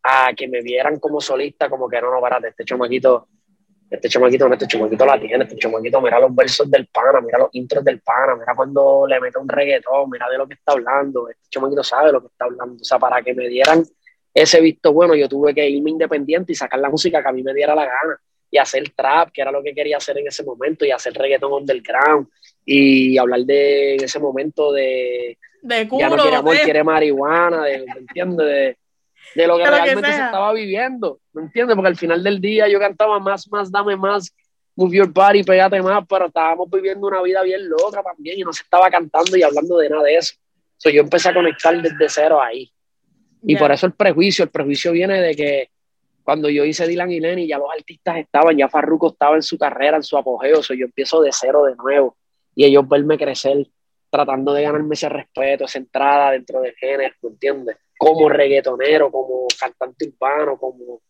a 0.04 0.32
que 0.34 0.48
me 0.48 0.62
vieran 0.62 1.00
como 1.00 1.20
solista, 1.20 1.70
como 1.70 1.90
que 1.90 2.00
no, 2.00 2.10
no, 2.10 2.22
parate, 2.22 2.50
este 2.50 2.64
chamaquito, 2.64 3.28
este 3.90 4.10
chamaquito, 4.10 4.52
este 4.52 4.68
chamaquito 4.68 5.06
la 5.06 5.20
tiene, 5.20 5.44
este 5.44 5.58
chamaquito, 5.58 6.02
mira 6.02 6.20
los 6.20 6.36
versos 6.36 6.70
del 6.70 6.88
pana, 6.88 7.22
mira 7.22 7.40
los 7.40 7.50
intros 7.54 7.84
del 7.84 8.02
pana, 8.02 8.36
mira 8.36 8.54
cuando 8.56 9.06
le 9.08 9.20
mete 9.20 9.38
un 9.38 9.48
reggaetón, 9.48 10.10
mira 10.10 10.28
de 10.30 10.38
lo 10.38 10.48
que 10.48 10.56
está 10.56 10.74
hablando, 10.74 11.30
este 11.30 11.50
chamaquito 11.50 11.84
sabe 11.84 12.12
lo 12.12 12.22
que 12.22 12.28
está 12.28 12.46
hablando, 12.46 12.82
o 12.82 12.86
sea, 12.86 13.00
para 13.00 13.22
que 13.22 13.34
me 13.34 13.48
dieran 13.48 13.84
ese 14.34 14.62
visto 14.62 14.94
bueno, 14.94 15.16
yo 15.16 15.28
tuve 15.28 15.54
que 15.54 15.68
irme 15.68 15.92
independiente 15.92 16.52
y 16.52 16.56
sacar 16.56 16.80
la 16.80 16.90
música 16.90 17.22
que 17.22 17.30
a 17.30 17.32
mí 17.32 17.42
me 17.44 17.54
diera 17.54 17.74
la 17.74 17.86
gana 17.86 18.20
y 18.52 18.58
hacer 18.58 18.90
trap, 18.96 19.32
que 19.32 19.42
era 19.42 19.52
lo 19.52 19.64
que 19.64 19.74
quería 19.74 19.98
hacer 19.98 20.18
en 20.18 20.28
ese 20.28 20.44
momento, 20.44 20.86
y 20.86 20.92
hacer 20.92 21.14
reggaetón 21.14 21.52
underground, 21.52 22.28
y 22.66 23.18
hablar 23.18 23.42
de 23.42 23.96
en 23.96 24.04
ese 24.04 24.20
momento 24.20 24.72
de 24.72 25.38
de 25.62 25.88
ya 26.00 26.10
no 26.10 26.18
quiere 26.18 26.36
amor, 26.38 26.56
quiere 26.64 26.84
marihuana, 26.84 27.64
de, 27.64 27.86
¿entiendes? 27.98 28.78
De, 29.36 29.48
lo 29.48 29.58
que 29.58 29.66
realmente 29.66 30.12
se 30.12 30.22
estaba 30.22 30.54
viviendo, 30.54 31.20
¿me 31.34 31.44
entiendes? 31.44 31.76
Porque 31.76 31.90
al 31.90 31.98
final 31.98 32.24
del 32.24 32.42
día 32.42 32.68
yo 32.68 32.80
cantaba 32.80 33.20
más, 33.20 33.48
más, 33.52 33.72
dame 33.72 33.96
más, 33.96 34.34
move 34.76 34.96
your 34.96 35.12
body, 35.12 35.44
pégate 35.44 35.82
más, 35.82 36.06
pero 36.08 36.28
estábamos 36.28 36.70
viviendo 36.72 37.08
una 37.08 37.22
vida 37.22 37.42
bien 37.44 37.68
loca 37.68 38.02
también 38.02 38.40
y 38.40 38.44
no 38.44 38.54
se 38.54 38.64
estaba 38.64 38.90
cantando 38.90 39.36
y 39.36 39.44
hablando 39.44 39.78
de 39.78 39.90
nada 39.90 40.04
de 40.04 40.16
eso. 40.16 40.36
So, 40.78 40.90
yo 40.90 41.02
empecé 41.02 41.30
a 41.30 41.34
conectar 41.34 41.82
desde 41.82 42.08
cero 42.08 42.42
ahí. 42.42 42.72
Y 43.42 43.56
por 43.56 43.72
eso 43.72 43.86
el 43.86 43.94
prejuicio, 43.94 44.44
el 44.46 44.52
prejuicio 44.52 44.92
viene 44.92 45.22
de 45.22 45.36
que 45.36 45.70
cuando 46.24 46.50
yo 46.50 46.66
hice 46.66 46.88
Dylan 46.88 47.12
y 47.12 47.20
Lenny, 47.20 47.48
ya 47.48 47.58
los 47.58 47.70
artistas 47.72 48.18
estaban, 48.18 48.58
ya 48.58 48.68
Farruko 48.68 49.12
estaba 49.12 49.36
en 49.36 49.42
su 49.42 49.58
carrera, 49.58 49.98
en 49.98 50.04
su 50.04 50.18
apogeo, 50.18 50.62
so, 50.62 50.74
yo 50.74 50.86
empiezo 50.86 51.22
de 51.22 51.32
cero 51.32 51.64
de 51.64 51.76
nuevo 51.76 52.16
y 52.54 52.66
ellos 52.66 52.88
verme 52.88 53.18
crecer 53.18 53.66
tratando 54.10 54.54
de 54.54 54.64
ganarme 54.64 54.94
ese 54.94 55.10
respeto, 55.10 55.66
esa 55.66 55.80
entrada 55.80 56.32
dentro 56.32 56.62
del 56.62 56.74
género, 56.76 57.16
¿me 57.22 57.30
entiendes? 57.30 57.78
Como 57.98 58.30
reggaetonero, 58.30 59.12
como 59.12 59.48
cantante 59.60 60.08
urbano, 60.08 60.58
como, 60.58 61.02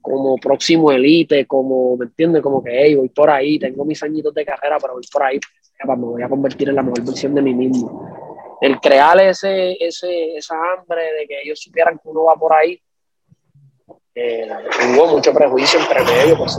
como 0.00 0.36
próximo 0.36 0.92
elite, 0.92 1.46
como, 1.46 1.96
¿me 1.96 2.06
entiendes? 2.06 2.42
Como 2.42 2.62
que, 2.62 2.70
hey, 2.72 2.94
voy 2.94 3.08
por 3.08 3.30
ahí, 3.30 3.58
tengo 3.58 3.84
mis 3.84 4.02
añitos 4.02 4.34
de 4.34 4.44
carrera, 4.44 4.76
pero 4.80 4.94
voy 4.94 5.02
por 5.10 5.22
ahí, 5.22 5.40
me 5.86 5.94
voy 5.96 6.22
a 6.22 6.28
convertir 6.28 6.68
en 6.68 6.76
la 6.76 6.82
mejor 6.82 7.04
versión 7.04 7.34
de 7.34 7.42
mí 7.42 7.54
mismo. 7.54 8.58
El 8.60 8.80
crear 8.80 9.20
ese, 9.20 9.76
ese, 9.80 10.36
esa 10.36 10.54
hambre 10.54 11.02
de 11.12 11.26
que 11.26 11.42
ellos 11.42 11.60
supieran 11.60 11.98
que 11.98 12.08
uno 12.08 12.24
va 12.24 12.36
por 12.36 12.52
ahí, 12.52 12.80
eh, 14.16 14.48
hubo 14.94 15.08
mucho 15.08 15.32
prejuicio 15.34 15.80
entre 15.80 16.04
medio. 16.04 16.38
Pues. 16.38 16.56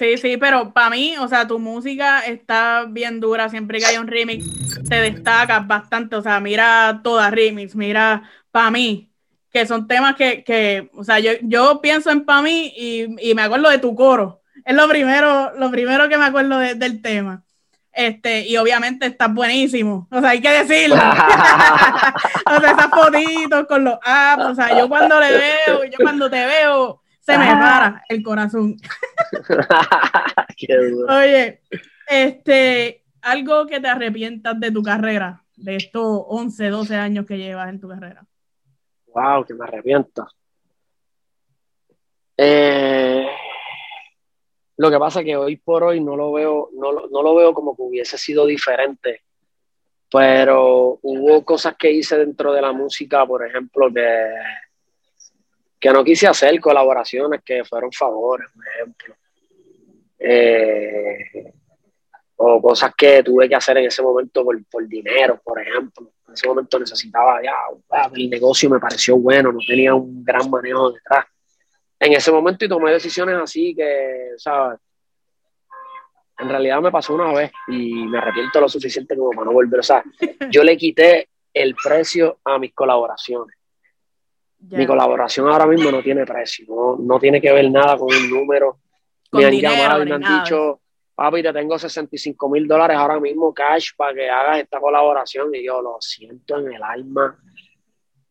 Sí, 0.00 0.16
sí, 0.16 0.38
pero 0.38 0.72
para 0.72 0.88
mí, 0.88 1.14
o 1.18 1.28
sea, 1.28 1.46
tu 1.46 1.58
música 1.58 2.20
está 2.20 2.86
bien 2.88 3.20
dura. 3.20 3.50
Siempre 3.50 3.78
que 3.78 3.84
hay 3.84 3.98
un 3.98 4.06
remix, 4.06 4.46
te 4.88 4.94
destacas 4.94 5.66
bastante. 5.66 6.16
O 6.16 6.22
sea, 6.22 6.40
mira 6.40 7.02
toda 7.04 7.30
remix, 7.30 7.76
mira 7.76 8.22
para 8.50 8.70
mí, 8.70 9.10
que 9.52 9.66
son 9.66 9.86
temas 9.86 10.16
que, 10.16 10.42
que 10.42 10.88
o 10.94 11.04
sea, 11.04 11.18
yo, 11.18 11.32
yo 11.42 11.82
pienso 11.82 12.10
en 12.10 12.24
para 12.24 12.40
mí 12.40 12.72
y, 12.74 13.30
y, 13.30 13.34
me 13.34 13.42
acuerdo 13.42 13.68
de 13.68 13.76
tu 13.76 13.94
coro. 13.94 14.40
Es 14.64 14.74
lo 14.74 14.88
primero, 14.88 15.52
lo 15.58 15.70
primero 15.70 16.08
que 16.08 16.16
me 16.16 16.24
acuerdo 16.24 16.56
del 16.56 17.02
tema. 17.02 17.44
Este, 17.92 18.48
y 18.48 18.56
obviamente 18.56 19.04
estás 19.04 19.34
buenísimo. 19.34 20.08
O 20.10 20.20
sea, 20.20 20.30
hay 20.30 20.40
que 20.40 20.64
decirlo. 20.64 20.94
o 22.56 22.60
sea, 22.60 22.70
esas 22.70 22.88
fotitos 22.88 23.66
con 23.66 23.84
los 23.84 23.98
apps. 24.02 24.44
O 24.44 24.54
sea, 24.54 24.78
yo 24.78 24.88
cuando 24.88 25.20
le 25.20 25.30
veo, 25.30 25.84
yo 25.84 25.98
cuando 25.98 26.30
te 26.30 26.46
veo, 26.46 27.02
se 27.30 27.38
me 27.38 27.46
para 27.46 28.02
el 28.08 28.22
corazón. 28.22 28.76
Oye, 31.08 31.60
este, 32.08 33.04
algo 33.22 33.66
que 33.66 33.80
te 33.80 33.88
arrepientas 33.88 34.58
de 34.58 34.70
tu 34.70 34.82
carrera, 34.82 35.44
de 35.56 35.76
estos 35.76 36.24
11, 36.26 36.68
12 36.68 36.96
años 36.96 37.26
que 37.26 37.38
llevas 37.38 37.68
en 37.68 37.80
tu 37.80 37.88
carrera. 37.88 38.24
Wow, 39.06 39.44
que 39.44 39.54
me 39.54 39.64
arrepiento. 39.64 40.26
Eh, 42.36 43.26
lo 44.76 44.90
que 44.90 44.98
pasa 44.98 45.20
es 45.20 45.26
que 45.26 45.36
hoy 45.36 45.56
por 45.56 45.84
hoy 45.84 46.00
no 46.00 46.16
lo 46.16 46.32
veo, 46.32 46.70
no, 46.72 46.92
no 46.92 47.22
lo 47.22 47.34
veo 47.34 47.52
como 47.52 47.76
que 47.76 47.82
hubiese 47.82 48.16
sido 48.16 48.46
diferente. 48.46 49.22
Pero 50.10 50.98
hubo 51.02 51.44
cosas 51.44 51.76
que 51.76 51.92
hice 51.92 52.18
dentro 52.18 52.52
de 52.52 52.62
la 52.62 52.72
música, 52.72 53.24
por 53.26 53.46
ejemplo, 53.46 53.92
que, 53.92 54.34
que 55.80 55.90
no 55.90 56.04
quise 56.04 56.26
hacer, 56.26 56.60
colaboraciones 56.60 57.40
que 57.42 57.64
fueron 57.64 57.90
favores, 57.90 58.48
por 58.54 58.64
ejemplo. 58.68 59.14
Eh, 60.18 61.52
o 62.36 62.60
cosas 62.60 62.94
que 62.96 63.22
tuve 63.22 63.48
que 63.48 63.54
hacer 63.54 63.78
en 63.78 63.86
ese 63.86 64.02
momento 64.02 64.44
por, 64.44 64.62
por, 64.66 64.86
dinero, 64.86 65.40
por 65.42 65.60
ejemplo. 65.60 66.12
En 66.28 66.34
ese 66.34 66.46
momento 66.48 66.78
necesitaba 66.78 67.42
ya, 67.42 67.54
el 68.14 68.30
negocio 68.30 68.70
me 68.70 68.78
pareció 68.78 69.16
bueno, 69.16 69.52
no 69.52 69.58
tenía 69.66 69.94
un 69.94 70.22
gran 70.24 70.48
manejo 70.50 70.92
detrás 70.92 71.26
en 72.00 72.14
ese 72.14 72.32
momento 72.32 72.64
y 72.64 72.68
tomé 72.68 72.92
decisiones 72.92 73.36
así 73.36 73.74
que, 73.74 74.30
¿sabes? 74.38 74.80
En 76.38 76.48
realidad 76.48 76.80
me 76.80 76.90
pasó 76.90 77.14
una 77.14 77.30
vez 77.32 77.52
y 77.68 78.06
me 78.06 78.16
arrepiento 78.16 78.58
lo 78.58 78.68
suficiente 78.70 79.14
como 79.14 79.30
para 79.30 79.44
no 79.44 79.52
volver. 79.52 79.80
O 79.80 79.82
sea, 79.82 80.02
yo 80.50 80.64
le 80.64 80.78
quité 80.78 81.28
el 81.52 81.74
precio 81.74 82.38
a 82.44 82.58
mis 82.58 82.72
colaboraciones. 82.72 83.54
Mi 84.60 84.86
colaboración 84.86 85.48
ahora 85.48 85.66
mismo 85.66 85.90
no 85.90 86.02
tiene 86.02 86.24
precio, 86.26 86.66
no, 86.68 86.96
no 86.98 87.18
tiene 87.18 87.40
que 87.40 87.52
ver 87.52 87.70
nada 87.70 87.96
con 87.96 88.14
un 88.14 88.30
número. 88.30 88.78
me 89.32 89.44
han 89.44 89.54
llamado 89.54 90.02
y 90.02 90.06
me 90.06 90.14
han 90.14 90.42
dicho, 90.42 90.80
papi, 91.14 91.42
te 91.42 91.52
tengo 91.52 91.78
65 91.78 92.48
mil 92.48 92.68
dólares 92.68 92.96
ahora 92.96 93.18
mismo 93.18 93.54
cash 93.54 93.90
para 93.96 94.14
que 94.14 94.28
hagas 94.28 94.60
esta 94.60 94.78
colaboración. 94.78 95.54
Y 95.54 95.64
yo 95.64 95.80
lo 95.80 95.96
siento 96.00 96.58
en 96.58 96.72
el 96.72 96.82
alma 96.82 97.38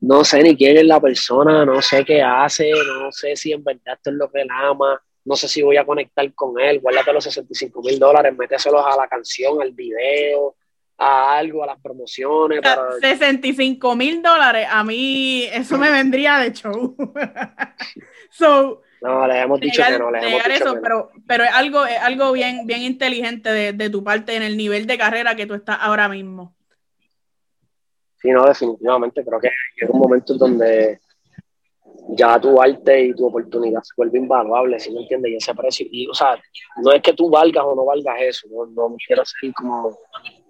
no 0.01 0.23
sé 0.23 0.41
ni 0.43 0.55
quién 0.55 0.77
es 0.77 0.85
la 0.85 0.99
persona, 0.99 1.65
no 1.65 1.81
sé 1.81 2.05
qué 2.05 2.21
hace, 2.21 2.71
no 2.71 3.11
sé 3.11 3.35
si 3.35 3.51
en 3.51 3.63
verdad 3.63 3.95
esto 3.95 4.11
es 4.11 4.15
lo 4.15 4.31
que 4.31 4.41
él 4.41 4.47
ama, 4.49 5.01
no 5.25 5.35
sé 5.35 5.47
si 5.47 5.61
voy 5.61 5.77
a 5.77 5.85
conectar 5.85 6.33
con 6.33 6.59
él, 6.59 6.79
guárdate 6.79 7.11
los 7.11 7.23
65 7.25 7.81
mil 7.81 7.99
dólares, 7.99 8.35
méteselos 8.37 8.83
a 8.85 8.95
la 8.95 9.07
canción, 9.07 9.61
al 9.61 9.71
video, 9.71 10.55
a 10.99 11.37
algo, 11.37 11.63
a 11.63 11.67
las 11.67 11.79
promociones. 11.79 12.59
65 13.01 13.95
mil 13.95 14.21
dólares, 14.21 14.67
a 14.69 14.83
mí 14.83 15.45
eso 15.51 15.77
me 15.77 15.89
vendría 15.91 16.37
de 16.37 16.51
show. 16.51 16.95
so, 18.29 18.81
no, 19.01 19.25
le 19.25 19.39
hemos 19.39 19.59
dicho 19.61 19.81
que 19.87 19.97
no, 19.97 20.11
le 20.11 20.19
hemos 20.19 20.43
dicho 20.43 20.65
eso, 20.65 20.79
pero, 20.81 21.09
pero 21.25 21.45
es 21.45 21.51
algo, 21.51 21.85
es 21.85 21.99
algo 21.99 22.33
bien, 22.33 22.67
bien 22.67 22.81
inteligente 22.81 23.49
de, 23.49 23.71
de 23.71 23.89
tu 23.89 24.03
parte 24.03 24.35
en 24.35 24.43
el 24.43 24.57
nivel 24.57 24.85
de 24.85 24.97
carrera 24.97 25.35
que 25.35 25.45
tú 25.45 25.53
estás 25.53 25.77
ahora 25.79 26.09
mismo. 26.09 26.53
Sí, 28.21 28.31
no, 28.31 28.45
definitivamente. 28.45 29.23
Creo 29.23 29.39
que 29.39 29.47
es 29.77 29.89
un 29.89 29.99
momento 29.99 30.33
en 30.33 30.39
donde 30.39 30.99
ya 32.09 32.39
tu 32.39 32.61
arte 32.61 33.05
y 33.05 33.13
tu 33.13 33.27
oportunidad 33.27 33.81
se 33.83 33.93
vuelve 33.95 34.17
invaluable, 34.17 34.79
¿sí 34.79 34.91
me 34.91 35.01
entiendes? 35.01 35.31
Y 35.31 35.35
ese 35.35 35.55
precio, 35.55 35.87
y, 35.89 36.07
o 36.07 36.13
sea, 36.13 36.37
no 36.83 36.91
es 36.91 37.01
que 37.01 37.13
tú 37.13 37.29
valgas 37.29 37.63
o 37.63 37.75
no 37.75 37.85
valgas 37.85 38.15
eso, 38.19 38.47
no, 38.49 38.65
no 38.65 38.95
quiero 39.05 39.23
ser 39.23 39.53
como, 39.53 39.97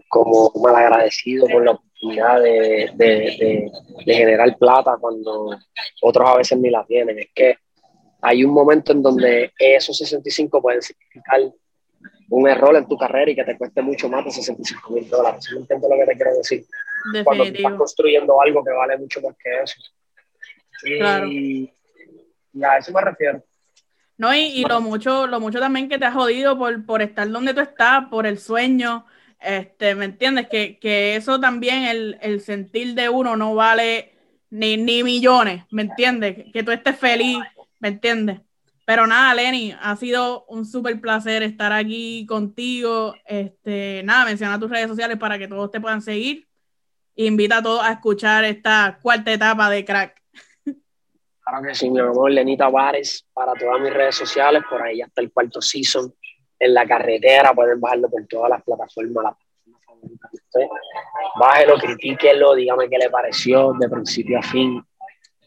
como 0.09 0.51
malagradecido 0.55 1.47
por 1.47 1.63
la 1.63 1.71
oportunidad 1.71 2.41
de, 2.41 2.91
de, 2.95 3.71
de, 4.05 4.13
generar 4.13 4.57
plata 4.57 4.97
cuando 4.99 5.57
otros 6.01 6.29
a 6.29 6.37
veces 6.37 6.57
ni 6.57 6.69
la 6.69 6.83
tienen. 6.85 7.19
Es 7.19 7.29
que 7.33 7.57
hay 8.21 8.43
un 8.43 8.51
momento 8.51 8.91
en 8.91 9.01
donde 9.01 9.53
esos 9.57 9.97
65 9.97 10.61
pueden 10.61 10.81
significar 10.81 11.39
un 12.31 12.47
error 12.47 12.75
en 12.75 12.87
tu 12.87 12.97
carrera 12.97 13.31
y 13.31 13.35
que 13.35 13.43
te 13.43 13.57
cueste 13.57 13.81
mucho 13.81 14.09
más 14.09 14.25
de 14.25 14.31
65 14.31 14.93
mil 14.93 15.09
dólares. 15.09 15.45
¿Sí 15.45 15.53
me 15.53 15.61
entiendes 15.61 15.89
lo 15.89 15.95
que 15.95 16.05
te 16.05 16.15
quiero 16.15 16.35
decir? 16.35 16.65
cuando 17.23 17.45
estás 17.45 17.73
construyendo 17.75 18.41
algo 18.41 18.63
que 18.63 18.71
vale 18.71 18.97
mucho 18.97 19.21
más 19.21 19.35
que 19.37 19.49
eso. 19.63 19.75
Y, 20.83 21.71
a 22.61 22.77
eso 22.77 22.91
me 22.91 23.01
refiero. 23.01 23.43
No, 24.17 24.35
y, 24.35 24.65
lo 24.65 24.81
mucho, 24.81 25.27
lo 25.27 25.39
mucho 25.39 25.59
también 25.59 25.87
que 25.87 25.97
te 25.97 26.05
has 26.05 26.13
jodido 26.13 26.57
por, 26.57 26.85
por 26.85 27.01
estar 27.01 27.29
donde 27.29 27.53
tú 27.53 27.61
estás, 27.61 28.05
por 28.09 28.27
el 28.27 28.37
sueño, 28.37 29.05
este, 29.39 29.95
¿me 29.95 30.05
entiendes? 30.05 30.47
Que, 30.47 30.79
que 30.79 31.15
eso 31.15 31.39
también, 31.39 31.85
el, 31.85 32.17
el, 32.21 32.41
sentir 32.41 32.95
de 32.95 33.09
uno 33.09 33.35
no 33.35 33.55
vale 33.55 34.13
ni, 34.49 34.77
ni 34.77 35.03
millones, 35.03 35.63
¿me 35.71 35.83
entiendes? 35.83 36.51
Que 36.51 36.63
tú 36.63 36.71
estés 36.71 36.97
feliz, 36.97 37.37
¿me 37.79 37.89
entiendes? 37.89 38.41
Pero 38.85 39.05
nada, 39.05 39.35
Lenny, 39.35 39.73
ha 39.79 39.95
sido 39.95 40.45
un 40.45 40.65
súper 40.65 40.99
placer 40.99 41.43
estar 41.43 41.71
aquí 41.71 42.25
contigo. 42.25 43.13
Este, 43.25 44.01
nada, 44.03 44.25
menciona 44.25 44.59
tus 44.59 44.71
redes 44.71 44.87
sociales 44.87 45.17
para 45.17 45.37
que 45.37 45.47
todos 45.47 45.69
te 45.69 45.79
puedan 45.79 46.01
seguir 46.01 46.49
invita 47.25 47.57
a 47.57 47.63
todos 47.63 47.83
a 47.83 47.91
escuchar 47.91 48.45
esta 48.45 48.97
cuarta 49.01 49.31
etapa 49.31 49.69
de 49.69 49.83
Crack. 49.83 50.21
Claro 50.63 51.67
que 51.67 51.75
sí, 51.75 51.89
mi 51.89 51.99
amor, 51.99 52.31
Lenita 52.31 52.69
Vares, 52.69 53.25
para 53.33 53.53
todas 53.53 53.81
mis 53.81 53.93
redes 53.93 54.15
sociales, 54.15 54.63
por 54.69 54.81
ahí 54.81 54.99
ya 54.99 55.05
está 55.05 55.21
el 55.21 55.31
cuarto 55.31 55.61
season 55.61 56.13
en 56.59 56.73
la 56.73 56.85
carretera, 56.85 57.53
pueden 57.53 57.79
bajarlo 57.79 58.09
por 58.09 58.25
todas 58.27 58.49
las 58.49 58.63
plataformas. 58.63 59.35
Bájelo, 61.39 61.77
critíquelo, 61.77 62.55
dígame 62.55 62.89
qué 62.89 62.97
le 62.97 63.09
pareció 63.09 63.73
de 63.79 63.89
principio 63.89 64.39
a 64.39 64.41
fin. 64.41 64.83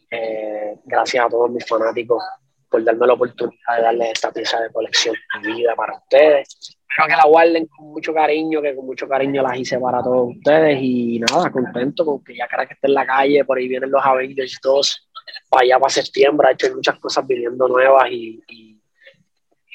Eh, 0.09 0.77
gracias 0.85 1.25
a 1.25 1.29
todos 1.29 1.49
mis 1.49 1.65
fanáticos 1.67 2.23
por 2.69 2.83
darme 2.83 3.07
la 3.07 3.13
oportunidad 3.13 3.77
de 3.77 3.81
darles 3.81 4.11
esta 4.13 4.31
pieza 4.31 4.59
de 4.61 4.71
colección 4.71 5.15
de 5.41 5.51
vida 5.51 5.75
para 5.75 5.95
ustedes 5.97 6.77
espero 6.93 7.07
que 7.07 7.15
la 7.15 7.27
guarden 7.27 7.67
con 7.67 7.87
mucho 7.87 8.13
cariño, 8.13 8.61
que 8.61 8.75
con 8.75 8.85
mucho 8.85 9.07
cariño 9.07 9.41
las 9.41 9.57
hice 9.57 9.79
para 9.79 10.03
todos 10.03 10.29
ustedes 10.35 10.77
y 10.79 11.19
nada, 11.19 11.51
contento 11.51 12.05
con 12.05 12.23
que 12.23 12.35
ya 12.35 12.47
cara 12.47 12.67
que 12.67 12.75
esté 12.75 12.87
en 12.87 12.93
la 12.93 13.05
calle, 13.05 13.43
por 13.45 13.57
ahí 13.57 13.67
vienen 13.67 13.89
los 13.89 14.05
Avengers 14.05 14.59
2, 14.61 15.09
para 15.49 15.63
allá 15.63 15.79
para 15.79 15.89
septiembre, 15.89 16.47
ha 16.47 16.51
hecho 16.51 16.73
muchas 16.75 16.99
cosas 16.99 17.25
viniendo 17.25 17.67
nuevas 17.67 18.09
y, 18.11 18.43
y, 18.47 18.72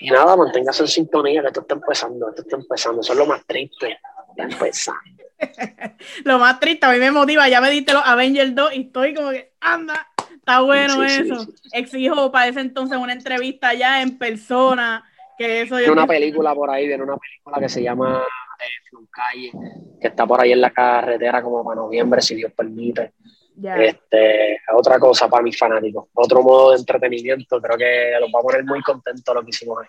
nada, 0.03 0.37
manténgase 0.37 0.83
en 0.83 0.89
sintonía, 0.89 1.43
que 1.43 1.49
esto 1.49 1.61
está 1.61 1.75
empezando, 1.75 2.29
esto 2.29 2.43
está 2.43 2.57
empezando, 2.57 3.01
eso 3.01 3.13
es 3.13 3.19
lo 3.19 3.27
más 3.27 3.45
triste, 3.47 3.99
está 4.37 4.93
lo 6.25 6.39
más 6.39 6.59
triste, 6.59 6.87
a 6.87 6.91
mí 6.91 6.99
me 6.99 7.11
motiva, 7.11 7.49
ya 7.49 7.61
me 7.61 7.71
diste 7.71 7.93
los 7.93 8.03
Avengers 8.05 8.55
2 8.55 8.73
y 8.75 8.81
estoy 8.83 9.15
como 9.15 9.31
que, 9.31 9.53
anda, 9.61 10.09
está 10.35 10.61
bueno 10.63 11.05
eso. 11.05 11.47
Exijo 11.73 12.33
para 12.33 12.49
ese 12.49 12.61
entonces 12.61 12.99
una 12.99 13.13
entrevista 13.13 13.75
ya 13.75 14.03
en 14.03 14.19
persona 14.19 15.05
que 15.39 15.63
eso 15.63 15.77
una 15.91 16.07
película 16.07 16.55
por 16.55 16.69
ahí, 16.69 16.89
viene 16.89 17.05
una 17.05 17.17
película 17.17 17.61
que 17.61 17.69
se 17.69 17.83
llama 17.83 18.25
eh, 18.59 18.97
Calle, 19.11 19.53
que 20.01 20.09
está 20.09 20.27
por 20.27 20.41
ahí 20.41 20.51
en 20.53 20.61
la 20.61 20.71
carretera 20.71 21.43
como 21.43 21.65
para 21.65 21.77
noviembre, 21.77 22.21
si 22.21 22.35
Dios 22.35 22.53
permite. 22.53 23.13
Este, 23.62 24.61
otra 24.73 24.99
cosa 24.99 25.29
para 25.29 25.42
mis 25.42 25.59
fanáticos, 25.59 26.09
otro 26.14 26.42
modo 26.42 26.71
de 26.71 26.79
entretenimiento, 26.79 27.61
creo 27.61 27.77
que 27.77 28.12
los 28.21 28.31
va 28.31 28.40
a 28.40 28.42
poner 28.42 28.64
muy 28.64 28.81
contentos 28.83 29.35
lo 29.35 29.42
que 29.42 29.51
hicimos 29.51 29.79
ahí. 29.83 29.88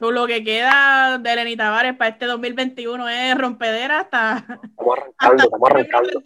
lo 0.00 0.26
que 0.26 0.44
queda 0.44 1.18
de 1.18 1.36
Lenny 1.36 1.56
Tavares 1.56 1.96
para 1.96 2.10
este 2.10 2.26
2021 2.26 3.08
es 3.08 3.38
rompedera 3.38 4.00
hasta. 4.00 4.46
Estamos 4.62 4.98
arrancando, 4.98 5.44
estamos 5.44 5.70
arrancando. 5.70 6.22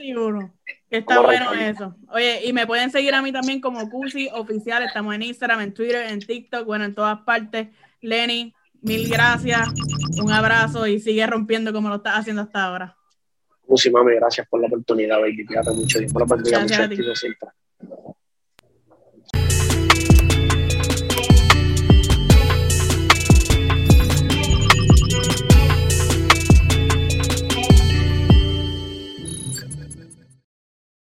que 0.91 0.97
está 0.99 1.21
bueno 1.21 1.53
eso. 1.55 1.95
Oye, 2.13 2.45
y 2.45 2.53
me 2.53 2.67
pueden 2.67 2.91
seguir 2.91 3.15
a 3.15 3.23
mí 3.23 3.33
también 3.33 3.61
como 3.61 3.89
Cusi 3.89 4.29
Oficial. 4.35 4.83
Estamos 4.83 5.15
en 5.15 5.23
Instagram, 5.23 5.61
en 5.61 5.75
Twitter, 5.75 6.11
en 6.11 6.21
TikTok, 6.21 6.67
bueno, 6.67 6.85
en 6.85 6.95
todas 6.95 7.21
partes. 7.21 7.69
Lenny, 8.01 8.55
mil 8.83 9.09
gracias, 9.09 9.69
un 10.23 10.33
abrazo 10.33 10.87
y 10.87 11.01
sigue 11.01 11.27
rompiendo 11.27 11.73
como 11.73 11.89
lo 11.89 11.97
estás 11.97 12.19
haciendo 12.19 12.43
hasta 12.43 12.65
ahora. 12.65 12.98
Lucy, 13.69 13.91
mami, 13.91 14.15
gracias 14.15 14.49
por 14.49 14.61
la 14.61 14.67
oportunidad, 14.67 15.21
baby. 15.21 15.45
Fíjate 15.47 15.71
mucho 15.71 15.99
tiempo, 15.99 16.19
la 16.19 16.25
oportunidad, 16.25 16.67
gracias 16.67 16.91
mucho. 16.91 18.18